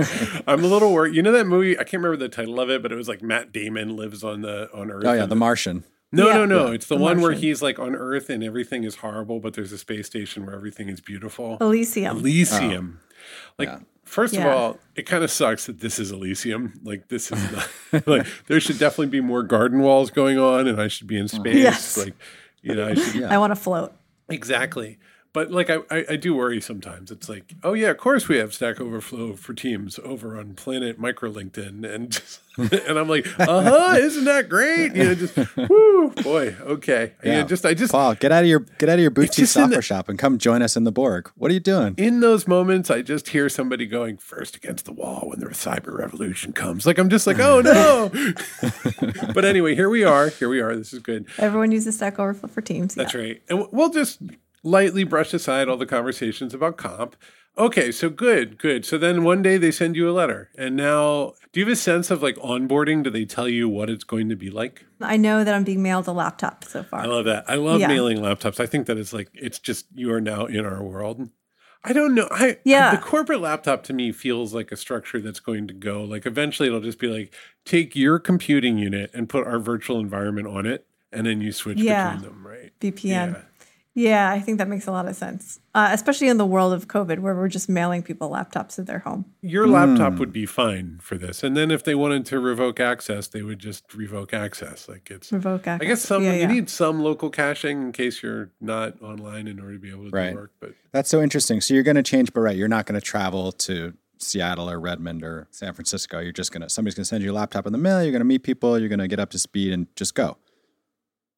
I'm 0.48 0.64
a 0.64 0.66
little 0.66 0.92
worried. 0.92 1.14
You 1.14 1.22
know 1.22 1.32
that 1.32 1.46
movie? 1.46 1.74
I 1.78 1.84
can't 1.84 2.02
remember 2.02 2.16
the 2.16 2.28
title 2.28 2.58
of 2.60 2.70
it, 2.70 2.82
but 2.82 2.90
it 2.92 2.96
was 2.96 3.08
like 3.08 3.22
Matt 3.22 3.52
Damon 3.52 3.96
lives 3.96 4.24
on 4.24 4.42
the 4.42 4.68
on 4.72 4.90
Earth. 4.90 5.04
Oh 5.06 5.12
yeah, 5.12 5.26
The 5.26 5.36
Martian. 5.36 5.84
No, 6.12 6.28
Yeah. 6.28 6.34
no, 6.34 6.46
no. 6.46 6.66
Yeah. 6.68 6.72
It's 6.74 6.86
the, 6.86 6.96
The 6.96 7.02
one 7.02 7.20
where 7.20 7.32
he's 7.32 7.62
like 7.62 7.78
on 7.78 7.94
Earth 7.94 8.30
and 8.30 8.42
everything 8.42 8.84
is 8.84 8.96
horrible, 8.96 9.40
but 9.40 9.54
there's 9.54 9.72
a 9.72 9.78
space 9.78 10.06
station 10.06 10.46
where 10.46 10.54
everything 10.54 10.88
is 10.88 11.00
beautiful. 11.00 11.58
Elysium. 11.60 12.18
Elysium. 12.18 13.00
Oh. 13.02 13.52
Like, 13.58 13.68
Yeah. 13.68 13.78
First 14.06 14.34
of 14.34 14.44
all, 14.46 14.78
it 14.94 15.02
kind 15.06 15.22
of 15.22 15.30
sucks 15.30 15.66
that 15.66 15.80
this 15.80 15.98
is 15.98 16.10
Elysium. 16.10 16.80
Like, 16.82 17.08
this 17.08 17.30
is 17.30 17.52
not, 17.52 18.06
like, 18.06 18.26
there 18.46 18.58
should 18.60 18.78
definitely 18.78 19.08
be 19.08 19.20
more 19.20 19.42
garden 19.42 19.80
walls 19.80 20.10
going 20.10 20.38
on, 20.38 20.66
and 20.66 20.80
I 20.80 20.88
should 20.88 21.06
be 21.06 21.18
in 21.18 21.28
space. 21.28 21.56
Yes. 21.56 21.98
Like, 21.98 22.14
you 22.62 22.74
know, 22.74 22.88
I 22.88 22.94
should, 22.94 23.14
Yeah. 23.14 23.34
I 23.34 23.38
want 23.38 23.50
to 23.50 23.56
float. 23.56 23.92
exactly. 24.30 24.98
But 25.36 25.50
like, 25.50 25.68
I, 25.68 25.80
I, 25.90 26.04
I 26.12 26.16
do 26.16 26.34
worry 26.34 26.62
sometimes. 26.62 27.10
It's 27.10 27.28
like, 27.28 27.52
oh 27.62 27.74
yeah, 27.74 27.88
of 27.90 27.98
course 27.98 28.26
we 28.26 28.38
have 28.38 28.54
Stack 28.54 28.80
Overflow 28.80 29.34
for 29.34 29.52
Teams 29.52 30.00
over 30.02 30.38
on 30.38 30.54
Planet 30.54 30.98
Micro 30.98 31.30
LinkedIn, 31.30 31.84
and 31.84 32.18
and 32.88 32.98
I'm 32.98 33.06
like, 33.06 33.26
uh 33.38 33.62
huh, 33.62 33.96
isn't 33.98 34.24
that 34.24 34.48
great? 34.48 34.96
You 34.96 35.04
know, 35.04 35.14
just 35.14 35.36
whoo, 35.68 36.08
boy, 36.22 36.56
okay. 36.62 37.12
Yeah, 37.22 37.32
Yeah. 37.40 37.42
just 37.42 37.66
I 37.66 37.74
just 37.74 37.92
Paul, 37.92 38.14
get 38.14 38.32
out 38.32 38.44
of 38.44 38.48
your 38.48 38.60
get 38.60 38.88
out 38.88 38.94
of 38.94 39.00
your 39.00 39.10
boutique 39.10 39.44
software 39.48 39.76
the- 39.76 39.82
shop 39.82 40.08
and 40.08 40.18
come 40.18 40.38
join 40.38 40.62
us 40.62 40.74
in 40.74 40.84
the 40.84 40.90
Borg. 40.90 41.30
What 41.36 41.50
are 41.50 41.54
you 41.54 41.60
doing? 41.60 41.96
in 41.98 42.20
those 42.20 42.48
moments, 42.48 42.90
I 42.90 43.02
just 43.02 43.28
hear 43.28 43.50
somebody 43.50 43.84
going 43.84 44.16
first 44.16 44.56
against 44.56 44.86
the 44.86 44.94
wall 44.94 45.24
when 45.28 45.40
the 45.40 45.48
cyber 45.48 45.98
revolution 45.98 46.54
comes. 46.54 46.86
Like 46.86 46.96
I'm 46.96 47.10
just 47.10 47.26
like, 47.26 47.40
oh 47.40 47.60
no. 47.60 48.10
but 49.34 49.44
anyway, 49.44 49.74
here 49.74 49.90
we 49.90 50.02
are. 50.02 50.30
Here 50.30 50.48
we 50.48 50.62
are. 50.62 50.74
This 50.74 50.94
is 50.94 51.00
good. 51.00 51.26
Everyone 51.36 51.72
uses 51.72 51.96
Stack 51.96 52.18
Overflow 52.18 52.48
for 52.48 52.62
Teams. 52.62 52.94
That's 52.94 53.12
yeah. 53.12 53.20
right. 53.20 53.42
And 53.50 53.66
we'll 53.70 53.90
just 53.90 54.22
lightly 54.66 55.04
brush 55.04 55.32
aside 55.32 55.68
all 55.68 55.76
the 55.76 55.86
conversations 55.86 56.52
about 56.52 56.76
comp. 56.76 57.16
Okay, 57.58 57.90
so 57.90 58.10
good, 58.10 58.58
good. 58.58 58.84
So 58.84 58.98
then 58.98 59.24
one 59.24 59.40
day 59.40 59.56
they 59.56 59.70
send 59.70 59.96
you 59.96 60.10
a 60.10 60.12
letter. 60.12 60.50
And 60.58 60.76
now, 60.76 61.32
do 61.52 61.60
you 61.60 61.64
have 61.66 61.72
a 61.72 61.76
sense 61.76 62.10
of 62.10 62.22
like 62.22 62.36
onboarding? 62.36 63.02
Do 63.02 63.08
they 63.08 63.24
tell 63.24 63.48
you 63.48 63.66
what 63.66 63.88
it's 63.88 64.04
going 64.04 64.28
to 64.28 64.36
be 64.36 64.50
like? 64.50 64.84
I 65.00 65.16
know 65.16 65.42
that 65.42 65.54
I'm 65.54 65.64
being 65.64 65.82
mailed 65.82 66.06
a 66.06 66.12
laptop 66.12 66.64
so 66.64 66.82
far. 66.82 67.00
I 67.00 67.06
love 67.06 67.24
that. 67.24 67.44
I 67.48 67.54
love 67.54 67.80
Yeah. 67.80 67.88
mailing 67.88 68.18
laptops. 68.18 68.60
I 68.60 68.66
think 68.66 68.86
that 68.88 68.98
it's 68.98 69.14
like 69.14 69.30
it's 69.32 69.58
just 69.58 69.86
you 69.94 70.12
are 70.12 70.20
now 70.20 70.44
in 70.44 70.66
our 70.66 70.82
world. 70.82 71.30
I 71.82 71.94
don't 71.94 72.14
know. 72.14 72.28
I 72.30 72.58
Yeah. 72.64 72.90
The 72.90 73.00
corporate 73.00 73.40
laptop 73.40 73.84
to 73.84 73.94
me 73.94 74.12
feels 74.12 74.52
like 74.52 74.70
a 74.72 74.76
structure 74.76 75.20
that's 75.20 75.40
going 75.40 75.66
to 75.68 75.74
go. 75.74 76.02
Like 76.04 76.26
eventually 76.26 76.68
it'll 76.68 76.80
just 76.80 76.98
be 76.98 77.06
like 77.08 77.32
take 77.64 77.96
your 77.96 78.18
computing 78.18 78.76
unit 78.76 79.10
and 79.14 79.28
put 79.30 79.46
our 79.46 79.60
virtual 79.60 79.98
environment 79.98 80.46
on 80.48 80.66
it, 80.66 80.84
and 81.10 81.26
then 81.26 81.40
you 81.40 81.52
switch 81.52 81.78
Yeah. 81.78 82.16
between 82.16 82.28
them, 82.32 82.46
right? 82.46 82.72
VPN. 82.80 83.32
Yeah. 83.32 83.42
Yeah. 83.96 84.30
I 84.30 84.40
think 84.40 84.58
that 84.58 84.68
makes 84.68 84.86
a 84.86 84.92
lot 84.92 85.08
of 85.08 85.16
sense, 85.16 85.58
uh, 85.74 85.88
especially 85.90 86.28
in 86.28 86.36
the 86.36 86.44
world 86.46 86.72
of 86.74 86.86
COVID 86.86 87.18
where 87.20 87.34
we're 87.34 87.48
just 87.48 87.68
mailing 87.68 88.02
people 88.02 88.30
laptops 88.30 88.74
to 88.76 88.82
their 88.82 88.98
home. 89.00 89.24
Your 89.40 89.66
laptop 89.66 90.18
would 90.18 90.32
be 90.32 90.44
fine 90.44 90.98
for 91.00 91.16
this. 91.16 91.42
And 91.42 91.56
then 91.56 91.70
if 91.70 91.82
they 91.82 91.94
wanted 91.94 92.26
to 92.26 92.38
revoke 92.38 92.78
access, 92.78 93.26
they 93.26 93.42
would 93.42 93.58
just 93.58 93.94
revoke 93.94 94.34
access. 94.34 94.86
Like 94.88 95.10
it's 95.10 95.32
Revoke 95.32 95.66
access. 95.66 95.84
I 95.84 95.88
guess 95.88 96.02
some 96.02 96.22
yeah, 96.22 96.34
you 96.34 96.40
yeah. 96.40 96.46
need 96.46 96.68
some 96.70 97.00
local 97.00 97.30
caching 97.30 97.82
in 97.82 97.92
case 97.92 98.22
you're 98.22 98.50
not 98.60 99.00
online 99.02 99.48
in 99.48 99.58
order 99.58 99.72
to 99.72 99.78
be 99.78 99.90
able 99.90 100.04
to 100.04 100.10
Right. 100.10 100.30
do 100.30 100.36
work. 100.36 100.52
But 100.60 100.74
That's 100.92 101.08
so 101.08 101.22
interesting. 101.22 101.62
So 101.62 101.72
you're 101.74 101.82
going 101.82 101.96
to 101.96 102.02
change, 102.02 102.32
but 102.34 102.42
right, 102.42 102.56
you're 102.56 102.68
not 102.68 102.84
going 102.86 103.00
to 103.00 103.04
travel 103.04 103.50
to 103.52 103.94
Seattle 104.18 104.68
or 104.70 104.78
Redmond 104.78 105.22
or 105.24 105.48
San 105.50 105.72
Francisco. 105.74 106.20
You're 106.20 106.32
just 106.32 106.52
going 106.52 106.62
to 106.62 106.68
somebody's 106.68 106.94
going 106.94 107.04
to 107.04 107.08
send 107.08 107.24
you 107.24 107.32
a 107.32 107.34
laptop 107.34 107.66
in 107.66 107.72
the 107.72 107.78
mail. 107.78 108.02
You're 108.02 108.12
going 108.12 108.20
to 108.20 108.24
meet 108.26 108.42
people. 108.42 108.78
You're 108.78 108.88
going 108.88 108.98
to 108.98 109.08
get 109.08 109.20
up 109.20 109.30
to 109.30 109.38
speed 109.38 109.72
and 109.72 109.86
just 109.96 110.14
go. 110.14 110.36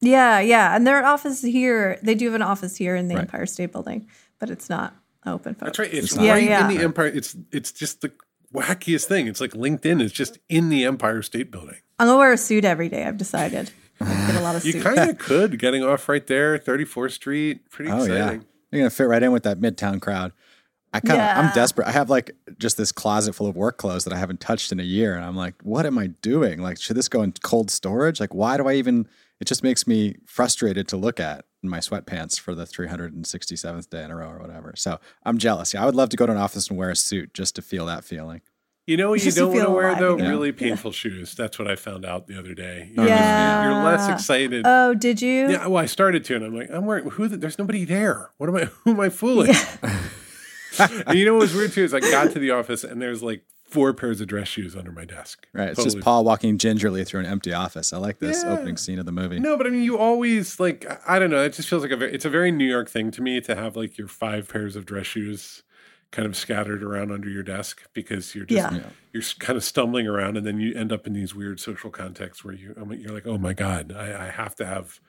Yeah, 0.01 0.39
yeah. 0.39 0.75
And 0.75 0.87
their 0.87 1.05
office 1.05 1.41
here, 1.41 1.99
they 2.01 2.15
do 2.15 2.25
have 2.25 2.35
an 2.35 2.41
office 2.41 2.75
here 2.77 2.95
in 2.95 3.07
the 3.07 3.15
Right. 3.15 3.21
Empire 3.21 3.45
State 3.45 3.71
Building, 3.71 4.07
but 4.39 4.49
it's 4.49 4.69
not 4.69 4.95
open. 5.25 5.55
For 5.55 5.65
That's 5.65 5.79
right. 5.79 5.93
It's 5.93 6.15
not. 6.15 6.23
Yeah, 6.25 6.33
right 6.33 6.43
yeah. 6.43 6.69
in 6.69 6.77
the 6.77 6.83
Empire. 6.83 7.07
It's 7.07 7.35
it's 7.51 7.71
just 7.71 8.01
the 8.01 8.11
wackiest 8.53 9.05
thing. 9.05 9.27
It's 9.27 9.41
like 9.41 9.51
LinkedIn 9.51 10.01
is 10.01 10.11
just 10.11 10.39
in 10.47 10.69
the 10.69 10.85
Empire 10.85 11.21
State 11.21 11.51
Building. 11.51 11.77
I'm 11.99 12.07
gonna 12.07 12.17
wear 12.17 12.31
a 12.31 12.37
suit 12.37 12.63
every 12.65 12.87
day. 12.89 13.03
I've 13.05 13.17
decided. 13.17 13.71
Get 13.99 14.35
a 14.35 14.41
lot 14.41 14.55
of 14.55 14.63
You 14.65 14.71
suits. 14.71 14.83
kind 14.85 15.09
of 15.09 15.17
could 15.17 15.59
getting 15.59 15.83
off 15.83 16.07
right 16.07 16.25
there, 16.25 16.57
34th 16.57 17.11
Street. 17.11 17.69
Pretty 17.69 17.91
Oh 17.91 18.05
yeah, 18.05 18.31
you're 18.31 18.39
going 18.71 18.83
to 18.85 18.89
fit 18.89 19.03
right 19.09 19.21
in 19.21 19.33
with 19.33 19.43
that 19.43 19.59
midtown 19.59 19.99
crowd. 19.99 20.31
I 20.93 21.01
kind 21.01 21.19
of 21.19 21.37
I'm 21.45 21.53
desperate. 21.53 21.85
I 21.87 21.91
have 21.91 22.09
like 22.09 22.31
just 22.57 22.77
this 22.77 22.91
closet 22.93 23.33
full 23.35 23.47
of 23.47 23.55
work 23.57 23.77
clothes 23.77 24.05
that 24.05 24.13
I 24.13 24.17
haven't 24.17 24.39
touched 24.39 24.71
in 24.71 24.79
a 24.79 24.83
year, 24.83 25.15
and 25.15 25.25
I'm 25.25 25.35
like, 25.35 25.55
what 25.63 25.85
am 25.85 25.97
I 25.97 26.07
doing? 26.07 26.61
Like, 26.61 26.79
should 26.79 26.95
this 26.95 27.09
go 27.09 27.21
in 27.21 27.33
cold 27.43 27.69
storage? 27.69 28.21
Like, 28.21 28.33
why 28.33 28.55
do 28.55 28.67
I 28.69 28.75
even? 28.75 29.05
It 29.39 29.45
just 29.47 29.63
makes 29.63 29.87
me 29.87 30.15
frustrated 30.25 30.87
to 30.89 30.97
look 30.97 31.19
at 31.19 31.45
in 31.63 31.69
my 31.69 31.79
sweatpants 31.79 32.39
for 32.39 32.53
the 32.55 32.65
367th 32.65 33.89
day 33.89 34.03
in 34.03 34.11
a 34.11 34.15
row 34.15 34.29
or 34.29 34.39
whatever. 34.39 34.73
So 34.75 34.99
I'm 35.23 35.37
jealous. 35.37 35.73
Yeah, 35.73 35.83
I 35.83 35.85
would 35.85 35.95
love 35.95 36.09
to 36.09 36.17
go 36.17 36.25
to 36.25 36.31
an 36.31 36.37
office 36.37 36.69
and 36.69 36.77
wear 36.77 36.89
a 36.89 36.95
suit 36.95 37.33
just 37.33 37.55
to 37.55 37.61
feel 37.61 37.85
that 37.85 38.03
feeling. 38.03 38.41
You 38.87 38.97
know 38.97 39.11
what 39.11 39.23
you 39.23 39.31
don't 39.31 39.53
want 39.53 39.65
to 39.67 39.69
wear 39.71 39.87
alive 39.89 39.99
though? 39.99 40.15
again. 40.15 40.29
Really 40.29 40.51
painful 40.51 40.91
shoes. 40.91 41.35
That's 41.35 41.59
what 41.59 41.69
I 41.69 41.75
found 41.75 42.05
out 42.05 42.25
the 42.27 42.39
other 42.39 42.55
day. 42.55 42.91
Oh, 42.97 43.01
you're, 43.03 43.07
Yeah. 43.09 43.63
you're 43.65 43.83
less 43.83 44.09
excited. 44.09 44.63
Oh, 44.65 44.95
did 44.95 45.21
you? 45.21 45.49
yeah, 45.51 45.67
well, 45.67 45.83
I 45.83 45.85
started 45.85 46.23
to, 46.25 46.35
and 46.35 46.43
I'm 46.45 46.55
like, 46.55 46.71
I'm 46.71 46.85
wearing 46.87 47.07
who? 47.07 47.27
The, 47.27 47.37
there's 47.37 47.59
nobody 47.59 47.85
there. 47.85 48.31
What 48.37 48.49
am 48.49 48.55
I? 48.55 48.65
Who 48.85 48.91
am 48.91 48.99
I 48.99 49.09
fooling? 49.09 49.53
and 50.79 51.17
you 51.19 51.25
know 51.25 51.33
what 51.33 51.41
was 51.41 51.53
weird 51.53 51.71
too 51.73 51.83
is 51.83 51.93
I 51.93 51.99
got 51.99 52.31
to 52.31 52.39
the 52.39 52.51
office 52.51 52.83
and 52.83 53.01
there's 53.01 53.21
like 53.21 53.43
four 53.69 53.93
pairs 53.93 54.19
of 54.21 54.27
dress 54.27 54.47
shoes 54.47 54.75
under 54.75 54.91
my 54.91 55.05
desk. 55.05 55.45
Right. 55.53 55.69
It's 55.69 55.77
Totally 55.77 55.95
just 55.95 56.03
Paul 56.03 56.23
walking 56.23 56.57
gingerly 56.57 57.03
through 57.05 57.19
an 57.21 57.25
empty 57.25 57.53
office. 57.53 57.93
I 57.93 57.97
like 57.97 58.19
this 58.19 58.43
Yeah. 58.43 58.53
opening 58.53 58.77
scene 58.77 58.99
of 58.99 59.05
the 59.05 59.11
movie. 59.11 59.39
No, 59.39 59.57
but 59.57 59.67
I 59.67 59.69
mean, 59.69 59.83
you 59.83 59.97
always 59.97 60.59
like 60.59 60.85
I- 60.89 61.15
I 61.15 61.19
don't 61.19 61.29
know. 61.29 61.43
It 61.43 61.53
just 61.53 61.69
feels 61.69 61.83
like 61.83 61.91
a 61.91 61.97
very, 61.97 62.13
it's 62.13 62.25
a 62.25 62.29
very 62.29 62.51
New 62.51 62.65
York 62.67 62.89
thing 62.89 63.11
to 63.11 63.21
me 63.21 63.39
to 63.41 63.55
have 63.55 63.75
like 63.75 63.97
your 63.97 64.07
five 64.07 64.49
pairs 64.49 64.75
of 64.75 64.85
dress 64.85 65.05
shoes 65.05 65.63
kind 66.11 66.25
of 66.25 66.35
scattered 66.35 66.81
around 66.81 67.11
under 67.11 67.29
your 67.29 67.43
desk 67.43 67.83
because 67.93 68.33
you're 68.33 68.45
just 68.45 68.71
Yeah. 68.73 68.79
Yeah. 68.79 68.89
you're 69.13 69.23
kind 69.39 69.55
of 69.57 69.63
stumbling 69.63 70.07
around 70.07 70.37
and 70.37 70.45
then 70.47 70.59
you 70.59 70.73
end 70.73 70.91
up 70.91 71.05
in 71.05 71.13
these 71.13 71.35
weird 71.35 71.59
social 71.59 71.91
contexts 71.91 72.43
where 72.43 72.55
you, 72.55 72.73
um, 72.81 72.91
you're 72.93 73.13
like, 73.13 73.27
oh 73.27 73.37
my 73.37 73.53
god, 73.53 73.93
I, 73.95 74.25
I 74.27 74.29
have 74.31 74.55
to 74.55 74.65
have 74.65 74.99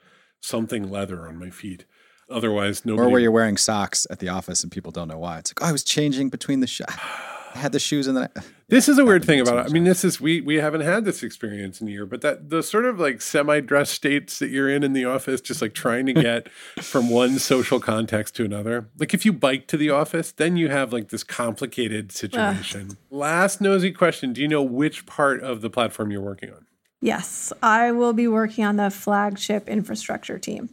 something 0.42 0.90
leather 0.90 1.26
on 1.26 1.38
my 1.38 1.48
feet, 1.48 1.86
otherwise 2.28 2.84
nobody. 2.84 3.06
Or 3.06 3.10
where 3.10 3.20
you're 3.20 3.30
wearing 3.30 3.56
socks 3.56 4.06
at 4.10 4.18
the 4.18 4.28
office 4.28 4.62
and 4.62 4.70
people 4.70 4.92
don't 4.92 5.08
know 5.08 5.18
why. 5.18 5.38
It's 5.38 5.50
like, 5.50 5.62
oh, 5.62 5.70
I 5.70 5.72
was 5.72 5.82
changing 5.84 6.28
between 6.28 6.60
the 6.60 6.66
shoes. 6.66 6.86
I 7.54 7.58
had 7.58 7.72
the 7.72 7.78
shoes 7.78 8.06
and 8.06 8.16
then 8.16 8.28
I, 8.36 8.40
This 8.68 8.88
is 8.88 8.98
a 8.98 9.04
weird 9.04 9.24
thing 9.24 9.40
about 9.40 9.58
it. 9.58 9.70
I 9.70 9.72
mean, 9.72 9.84
this 9.84 10.04
is 10.04 10.20
we 10.20 10.40
we 10.40 10.56
haven't 10.56 10.82
had 10.82 11.04
this 11.04 11.22
experience 11.22 11.80
in 11.80 11.88
a 11.88 11.90
year, 11.90 12.06
but 12.06 12.20
that 12.20 12.50
the 12.50 12.62
sort 12.62 12.84
of 12.84 13.00
like 13.00 13.20
semi-dress 13.20 13.90
states 13.90 14.38
that 14.38 14.50
you're 14.50 14.70
in 14.70 14.82
in 14.82 14.92
the 14.92 15.04
office, 15.04 15.40
just 15.40 15.60
like 15.60 15.74
trying 15.74 16.06
to 16.06 16.12
get 16.12 16.48
from 16.80 17.10
one 17.10 17.38
social 17.38 17.80
context 17.80 18.36
to 18.36 18.44
another. 18.44 18.88
Like 18.98 19.14
if 19.14 19.24
you 19.24 19.32
bike 19.32 19.66
to 19.68 19.76
the 19.76 19.90
office, 19.90 20.32
then 20.32 20.56
you 20.56 20.68
have 20.68 20.92
like 20.92 21.08
this 21.08 21.24
complicated 21.24 22.12
situation. 22.12 22.96
Last 23.10 23.60
nosy 23.60 23.92
question: 23.92 24.32
Do 24.32 24.40
you 24.40 24.48
know 24.48 24.62
which 24.62 25.06
part 25.06 25.42
of 25.42 25.60
the 25.60 25.70
platform 25.70 26.10
you're 26.10 26.20
working 26.20 26.50
on? 26.52 26.66
Yes, 27.00 27.52
I 27.62 27.92
will 27.92 28.12
be 28.12 28.28
working 28.28 28.64
on 28.64 28.76
the 28.76 28.90
flagship 28.90 29.68
infrastructure 29.68 30.38
team, 30.38 30.68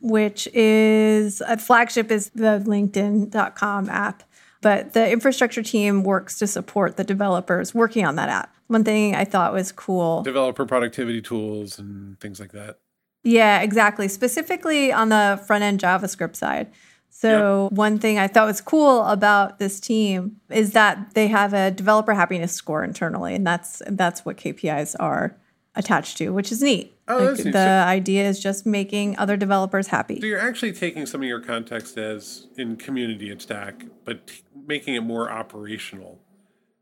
which 0.00 0.48
is 0.54 1.42
a 1.42 1.58
flagship 1.58 2.10
is 2.10 2.30
the 2.30 2.62
LinkedIn.com 2.64 3.90
app, 3.90 4.22
but 4.66 4.94
the 4.94 5.08
infrastructure 5.08 5.62
team 5.62 6.02
works 6.02 6.40
to 6.40 6.46
support 6.48 6.96
the 6.96 7.04
developers 7.04 7.72
working 7.72 8.04
on 8.04 8.16
that 8.16 8.28
app. 8.28 8.52
One 8.66 8.82
thing 8.82 9.14
I 9.14 9.24
thought 9.24 9.52
was 9.52 9.70
cool. 9.70 10.24
Developer 10.24 10.66
productivity 10.66 11.22
tools 11.22 11.78
and 11.78 12.18
things 12.18 12.40
like 12.40 12.50
that. 12.50 12.80
Yeah, 13.22 13.60
exactly. 13.60 14.08
Specifically 14.08 14.92
on 14.92 15.08
the 15.10 15.40
front 15.46 15.62
end 15.62 15.78
JavaScript 15.80 16.34
side. 16.34 16.72
So, 17.10 17.68
one 17.70 18.00
thing 18.00 18.18
I 18.18 18.26
thought 18.26 18.46
was 18.48 18.60
cool 18.60 19.04
about 19.04 19.60
this 19.60 19.78
team 19.78 20.40
is 20.50 20.72
that 20.72 21.14
they 21.14 21.28
have 21.28 21.54
a 21.54 21.70
developer 21.70 22.12
happiness 22.14 22.52
score 22.52 22.82
internally, 22.82 23.36
and 23.36 23.46
that's 23.46 23.82
that's 23.86 24.24
what 24.24 24.36
KPIs 24.36 24.96
are 24.98 25.36
attached 25.76 26.18
to, 26.18 26.30
which 26.30 26.50
is 26.50 26.60
neat. 26.60 26.92
Oh, 27.08 27.18
Like, 27.18 27.36
the 27.44 27.52
So- 27.52 27.84
idea 27.86 28.28
is 28.28 28.40
just 28.40 28.66
making 28.66 29.16
other 29.16 29.36
developers 29.36 29.86
happy. 29.88 30.20
So 30.20 30.26
you're 30.26 30.40
actually 30.40 30.72
taking 30.72 31.06
some 31.06 31.22
of 31.22 31.28
your 31.28 31.38
context 31.40 31.96
as 31.96 32.48
in 32.56 32.76
community 32.76 33.30
at 33.30 33.40
Stack, 33.42 33.84
but 34.04 34.26
t- 34.26 34.42
making 34.66 34.94
it 34.94 35.02
more 35.02 35.30
operational 35.30 36.20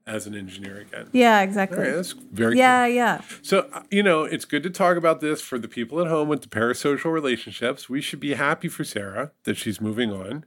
as 0.06 0.26
an 0.26 0.34
engineer 0.34 0.80
again. 0.80 1.08
Yeah, 1.12 1.40
exactly. 1.40 1.78
right, 1.78 1.94
that's 1.94 2.12
very 2.12 2.52
cool. 2.52 2.58
yeah, 2.58 2.86
yeah. 2.86 3.20
So, 3.42 3.68
uh, 3.72 3.82
you 3.90 4.02
know, 4.02 4.24
it's 4.24 4.44
good 4.44 4.62
to 4.64 4.70
talk 4.70 4.96
about 4.96 5.20
this 5.20 5.40
for 5.40 5.58
the 5.58 5.68
people 5.68 6.00
at 6.00 6.08
home 6.08 6.28
with 6.28 6.42
the 6.42 6.48
parasocial 6.48 7.12
relationships. 7.12 7.88
We 7.88 8.00
should 8.00 8.20
be 8.20 8.34
happy 8.34 8.68
for 8.68 8.84
Sara 8.84 9.32
that 9.44 9.56
she's 9.56 9.80
moving 9.80 10.12
on 10.12 10.44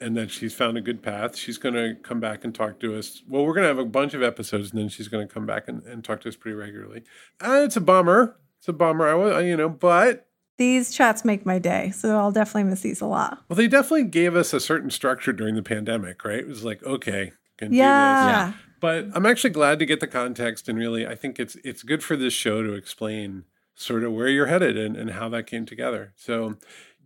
and 0.00 0.16
that 0.16 0.30
she's 0.30 0.54
found 0.54 0.76
a 0.76 0.80
good 0.80 1.02
path. 1.02 1.36
She's 1.36 1.58
going 1.58 1.74
to 1.74 1.96
come 2.02 2.20
back 2.20 2.44
and 2.44 2.54
talk 2.54 2.78
to 2.80 2.96
us. 2.96 3.22
Well, 3.28 3.44
we're 3.44 3.54
going 3.54 3.64
to 3.64 3.68
have 3.68 3.78
a 3.78 3.84
bunch 3.84 4.14
of 4.14 4.22
episodes 4.22 4.70
and 4.70 4.80
then 4.80 4.88
she's 4.88 5.08
going 5.08 5.26
to 5.26 5.32
come 5.32 5.46
back 5.46 5.68
and, 5.68 5.82
and 5.84 6.04
talk 6.04 6.20
to 6.22 6.28
us 6.28 6.36
pretty 6.36 6.56
regularly. 6.56 7.02
Uh, 7.40 7.62
it's 7.64 7.76
a 7.76 7.80
bummer. 7.80 8.36
It's 8.58 8.68
a 8.68 8.72
bummer. 8.72 9.08
I 9.08 9.14
was, 9.14 9.44
you 9.44 9.56
know, 9.56 9.68
but 9.68 10.28
These 10.62 10.94
chats 10.94 11.24
make 11.24 11.44
my 11.44 11.58
day, 11.58 11.90
so 11.90 12.16
I'll 12.16 12.30
definitely 12.30 12.70
miss 12.70 12.82
these 12.82 13.00
a 13.00 13.06
lot. 13.06 13.42
well, 13.48 13.56
they 13.56 13.66
definitely 13.66 14.04
gave 14.04 14.36
us 14.36 14.52
a 14.52 14.60
certain 14.60 14.90
structure 14.90 15.32
during 15.32 15.56
the 15.56 15.62
pandemic, 15.62 16.24
right? 16.24 16.38
It 16.38 16.46
was 16.46 16.62
like, 16.64 16.82
okay, 16.84 17.32
can 17.58 17.70
do 17.72 17.76
this. 17.78 17.82
Yeah. 17.82 18.52
But 18.80 19.06
I'm 19.14 19.26
actually 19.26 19.50
glad 19.50 19.78
to 19.80 19.86
get 19.86 19.98
the 20.00 20.06
context 20.06 20.68
and 20.68 20.78
really 20.78 21.04
I 21.06 21.14
think 21.16 21.40
it's 21.40 21.56
it's 21.64 21.82
good 21.82 22.02
for 22.04 22.16
this 22.16 22.32
show 22.32 22.62
to 22.62 22.74
explain 22.74 23.44
sort 23.74 24.04
of 24.04 24.12
where 24.12 24.28
you're 24.28 24.46
headed 24.46 24.76
and, 24.76 24.96
and 24.96 25.10
how 25.10 25.28
that 25.30 25.46
came 25.46 25.66
together. 25.66 26.12
So 26.16 26.56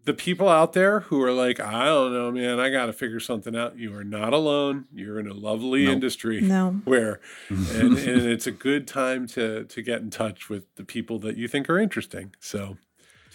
the 0.05 0.14
people 0.14 0.49
out 0.49 0.73
there 0.73 1.01
who 1.01 1.21
are 1.23 1.33
like, 1.33 1.59
I 1.59 1.87
don't 1.87 2.12
know, 2.12 2.31
man, 2.31 2.61
I 2.61 2.71
gotta 2.71 2.92
figure 2.92 3.21
something 3.21 3.57
out. 3.57 3.77
You 3.79 3.95
are 3.97 4.05
not 4.05 4.33
alone. 4.33 4.85
You're 4.95 5.19
in 5.19 5.27
a 5.29 5.35
lovely 5.35 5.85
Nope. 5.87 5.95
industry 5.95 6.40
No. 6.57 6.81
where 6.85 7.21
and, 7.49 7.97
and 7.99 8.23
it's 8.35 8.47
a 8.47 8.53
good 8.53 8.87
time 8.87 9.27
to 9.29 9.64
to 9.64 9.83
get 9.83 10.01
in 10.03 10.11
touch 10.11 10.49
with 10.49 10.64
the 10.77 10.85
people 10.85 11.19
that 11.21 11.37
you 11.37 11.49
think 11.49 11.69
are 11.71 11.79
interesting. 11.79 12.35
So 12.40 12.77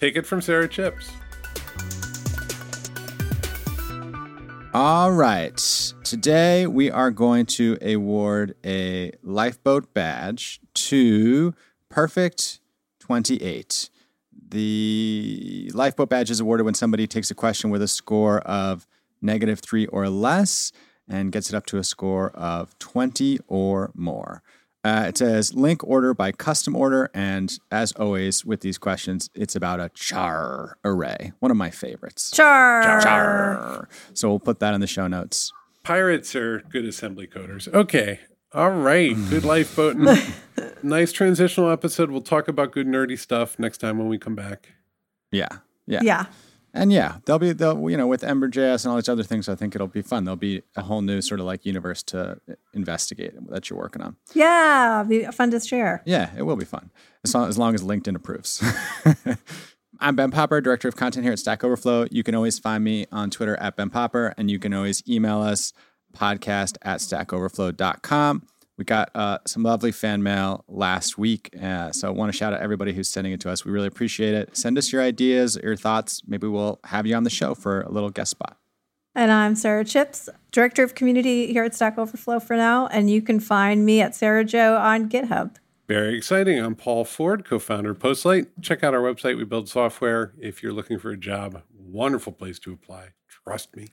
Take 0.01 0.15
it 0.15 0.25
from 0.25 0.41
Sara 0.41 0.67
Chipps. 0.67 1.11
All 4.73 5.11
right. 5.11 5.55
Today 6.03 6.65
we 6.65 6.89
are 6.89 7.11
going 7.11 7.45
to 7.45 7.77
award 7.83 8.55
a 8.65 9.11
lifeboat 9.21 9.93
badge 9.93 10.59
to 10.73 11.53
Perfect 11.89 12.61
28. 12.97 13.91
The 14.49 15.69
lifeboat 15.75 16.09
badge 16.09 16.31
is 16.31 16.39
awarded 16.39 16.65
when 16.65 16.73
somebody 16.73 17.05
takes 17.05 17.29
a 17.29 17.35
question 17.35 17.69
with 17.69 17.83
a 17.83 17.87
score 17.87 18.39
of 18.39 18.87
negative 19.21 19.59
three 19.59 19.85
or 19.85 20.09
less 20.09 20.71
and 21.07 21.31
gets 21.31 21.49
it 21.49 21.55
up 21.55 21.67
to 21.67 21.77
a 21.77 21.83
score 21.83 22.31
of 22.31 22.75
20 22.79 23.37
or 23.47 23.91
more. 23.93 24.41
Uh, 24.83 25.05
it 25.07 25.17
says 25.17 25.51
Linq 25.51 25.77
OrderBy 25.77 26.37
custom 26.37 26.75
order. 26.75 27.09
And 27.13 27.57
as 27.71 27.91
always 27.93 28.43
with 28.43 28.61
these 28.61 28.77
questions, 28.77 29.29
it's 29.35 29.55
about 29.55 29.79
a 29.79 29.89
char 29.89 30.77
array, 30.83 31.33
one 31.39 31.51
of 31.51 31.57
my 31.57 31.69
favorites. 31.69 32.31
Char. 32.31 32.83
Char. 32.83 33.01
char. 33.01 33.89
So 34.13 34.29
we'll 34.29 34.39
put 34.39 34.59
that 34.59 34.73
in 34.73 34.81
the 34.81 34.87
show 34.87 35.07
notes. 35.07 35.51
Pirates 35.83 36.35
are 36.35 36.59
good 36.71 36.85
assembly 36.85 37.27
coders. 37.27 37.71
Okay. 37.73 38.19
All 38.53 38.71
right. 38.71 39.15
Good 39.29 39.45
life, 39.45 39.77
lifeboat. 39.77 40.17
nice 40.83 41.11
transitional 41.11 41.69
episode. 41.69 42.11
We'll 42.11 42.21
talk 42.21 42.47
about 42.47 42.71
good 42.71 42.87
nerdy 42.87 43.17
stuff 43.17 43.57
next 43.57 43.77
time 43.77 43.97
when 43.97 44.07
we 44.07 44.17
come 44.17 44.35
back. 44.35 44.73
Yeah. 45.31 45.47
Yeah. 45.87 46.01
Yeah. 46.03 46.25
And 46.73 46.91
yeah, 46.91 47.17
they'll 47.25 47.39
be 47.39 47.51
they'll 47.53 47.89
you 47.89 47.97
know 47.97 48.07
with 48.07 48.23
Ember.js 48.23 48.85
and 48.85 48.91
all 48.91 48.95
these 48.95 49.09
other 49.09 49.23
things. 49.23 49.49
I 49.49 49.55
think 49.55 49.75
it'll 49.75 49.87
be 49.87 50.01
fun. 50.01 50.23
There'll 50.23 50.37
be 50.37 50.61
a 50.75 50.83
whole 50.83 51.01
new 51.01 51.21
sort 51.21 51.39
of 51.39 51.45
like 51.45 51.65
universe 51.65 52.01
to 52.03 52.39
uh, 52.49 52.53
investigate 52.73 53.33
that 53.49 53.69
you're 53.69 53.79
working 53.79 54.01
on. 54.01 54.15
Yeah. 54.33 55.03
Be 55.07 55.25
fun 55.25 55.51
to 55.51 55.59
share. 55.59 56.01
Yeah, 56.05 56.31
it 56.37 56.43
will 56.43 56.55
be 56.55 56.65
fun 56.65 56.91
as 57.23 57.33
long 57.33 57.49
as, 57.49 57.57
long 57.57 57.75
as 57.75 57.83
LinkedIn 57.83 58.15
approves. 58.15 58.63
I'm 59.99 60.15
Ben 60.15 60.31
Popper, 60.31 60.61
director 60.61 60.87
of 60.87 60.95
content 60.95 61.25
here 61.25 61.33
at 61.33 61.39
Stack 61.39 61.63
Overflow. 61.63 62.07
You 62.09 62.23
can 62.23 62.33
always 62.33 62.57
find 62.57 62.83
me 62.83 63.05
on 63.11 63.29
Twitter 63.29 63.55
at 63.57 63.75
Ben 63.75 63.91
Popper, 63.91 64.33
and 64.35 64.49
you 64.49 64.57
can 64.57 64.73
always 64.73 65.07
email 65.07 65.41
us 65.41 65.73
podcast 66.13 66.77
at 66.81 67.01
stackoverflow.com. 67.01 68.47
We 68.81 68.85
got 68.85 69.11
uh, 69.13 69.37
some 69.45 69.61
lovely 69.61 69.91
fan 69.91 70.23
mail 70.23 70.65
last 70.67 71.15
week. 71.15 71.55
Uh, 71.61 71.91
so 71.91 72.07
I 72.07 72.09
want 72.09 72.31
to 72.31 72.35
shout 72.35 72.51
out 72.51 72.61
everybody 72.61 72.93
who's 72.93 73.07
sending 73.07 73.31
it 73.31 73.39
to 73.41 73.51
us. 73.51 73.63
We 73.63 73.71
really 73.71 73.85
appreciate 73.85 74.33
it. 74.33 74.57
Send 74.57 74.75
us 74.75 74.91
your 74.91 75.03
ideas, 75.03 75.55
your 75.61 75.75
thoughts. 75.75 76.23
Maybe 76.25 76.47
we'll 76.47 76.79
have 76.85 77.05
you 77.05 77.15
on 77.15 77.21
the 77.21 77.29
show 77.29 77.53
for 77.53 77.81
a 77.81 77.91
little 77.91 78.09
guest 78.09 78.31
spot. 78.31 78.57
And 79.13 79.31
I'm 79.31 79.53
Sara 79.53 79.85
Chipps, 79.85 80.29
Director 80.51 80.81
of 80.83 80.95
Community 80.95 81.53
here 81.53 81.63
at 81.63 81.75
Stack 81.75 81.99
Overflow 81.99 82.39
for 82.39 82.57
now. 82.57 82.87
And 82.87 83.07
you 83.07 83.21
can 83.21 83.39
find 83.39 83.85
me 83.85 84.01
at 84.01 84.15
Sara 84.15 84.43
Joe 84.43 84.75
on 84.77 85.07
GitHub. 85.07 85.57
Very 85.87 86.17
exciting. 86.17 86.57
I'm 86.57 86.73
Paul 86.73 87.05
Ford, 87.05 87.45
co 87.45 87.59
founder 87.59 87.91
of 87.91 87.99
Postlight. 87.99 88.47
Check 88.63 88.83
out 88.83 88.95
our 88.95 89.01
website. 89.01 89.37
We 89.37 89.43
build 89.43 89.69
software. 89.69 90.33
If 90.39 90.63
you're 90.63 90.73
looking 90.73 90.97
for 90.97 91.11
a 91.11 91.17
job, 91.17 91.61
wonderful 91.71 92.33
place 92.33 92.57
to 92.57 92.73
apply. 92.73 93.09
Trust 93.45 93.75
me. 93.75 93.89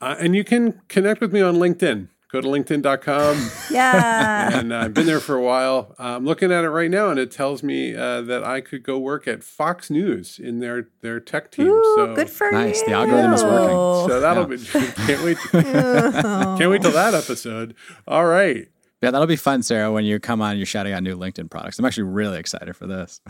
Uh, 0.00 0.14
and 0.20 0.36
you 0.36 0.44
can 0.44 0.82
connect 0.86 1.20
with 1.20 1.32
me 1.32 1.40
on 1.40 1.56
LinkedIn. 1.56 2.10
Go 2.32 2.40
to 2.40 2.46
linkedin.com. 2.46 3.50
Yeah. 3.72 4.58
and 4.58 4.72
uh, 4.72 4.78
I've 4.78 4.94
been 4.94 5.06
there 5.06 5.18
for 5.18 5.34
a 5.34 5.42
while. 5.42 5.94
Uh, 5.98 6.16
I'm 6.16 6.24
looking 6.24 6.52
at 6.52 6.62
it 6.64 6.70
right 6.70 6.90
now, 6.90 7.10
and 7.10 7.18
it 7.18 7.32
tells 7.32 7.62
me 7.62 7.96
uh, 7.96 8.20
that 8.22 8.44
I 8.44 8.60
could 8.60 8.82
go 8.84 8.98
work 8.98 9.26
at 9.26 9.42
Fox 9.42 9.90
News 9.90 10.38
in 10.38 10.60
their 10.60 10.88
their 11.00 11.18
tech 11.18 11.50
team. 11.50 11.66
Ooh, 11.66 11.94
so 11.96 12.14
good 12.14 12.30
for 12.30 12.50
Nice. 12.52 12.80
you. 12.82 12.86
The 12.86 12.92
algorithm 12.92 13.32
is 13.32 13.42
working. 13.42 14.08
so 14.10 14.20
that'll 14.20 14.46
be 14.46 14.58
can't 14.64 15.24
wait 15.24 15.38
can't 15.50 16.70
wait 16.70 16.82
till 16.82 16.92
that 16.92 17.14
episode. 17.14 17.74
All 18.06 18.26
right. 18.26 18.68
Yeah, 19.02 19.10
that'll 19.10 19.26
be 19.26 19.36
fun, 19.36 19.62
Sara, 19.62 19.90
when 19.90 20.04
you 20.04 20.20
come 20.20 20.42
on 20.42 20.50
and 20.50 20.58
you're 20.58 20.66
shouting 20.66 20.92
out 20.92 21.02
new 21.02 21.16
LinkedIn 21.16 21.50
products. 21.50 21.78
I'm 21.78 21.84
actually 21.86 22.04
really 22.04 22.38
excited 22.38 22.76
for 22.76 22.86
this. 22.86 23.20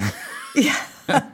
Yeah. 0.56 0.76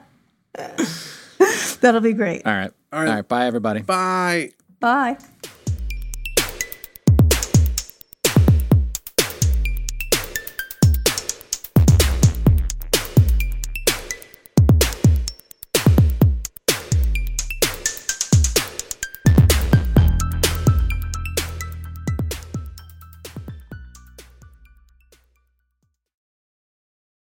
that'll 1.80 2.00
be 2.02 2.12
great. 2.12 2.46
All 2.46 2.52
right. 2.52 2.70
All 2.92 3.00
right. 3.00 3.08
All 3.08 3.14
right. 3.16 3.26
Bye, 3.28 3.46
everybody. 3.46 3.80
Bye. 3.80 4.52
Bye. 4.78 5.16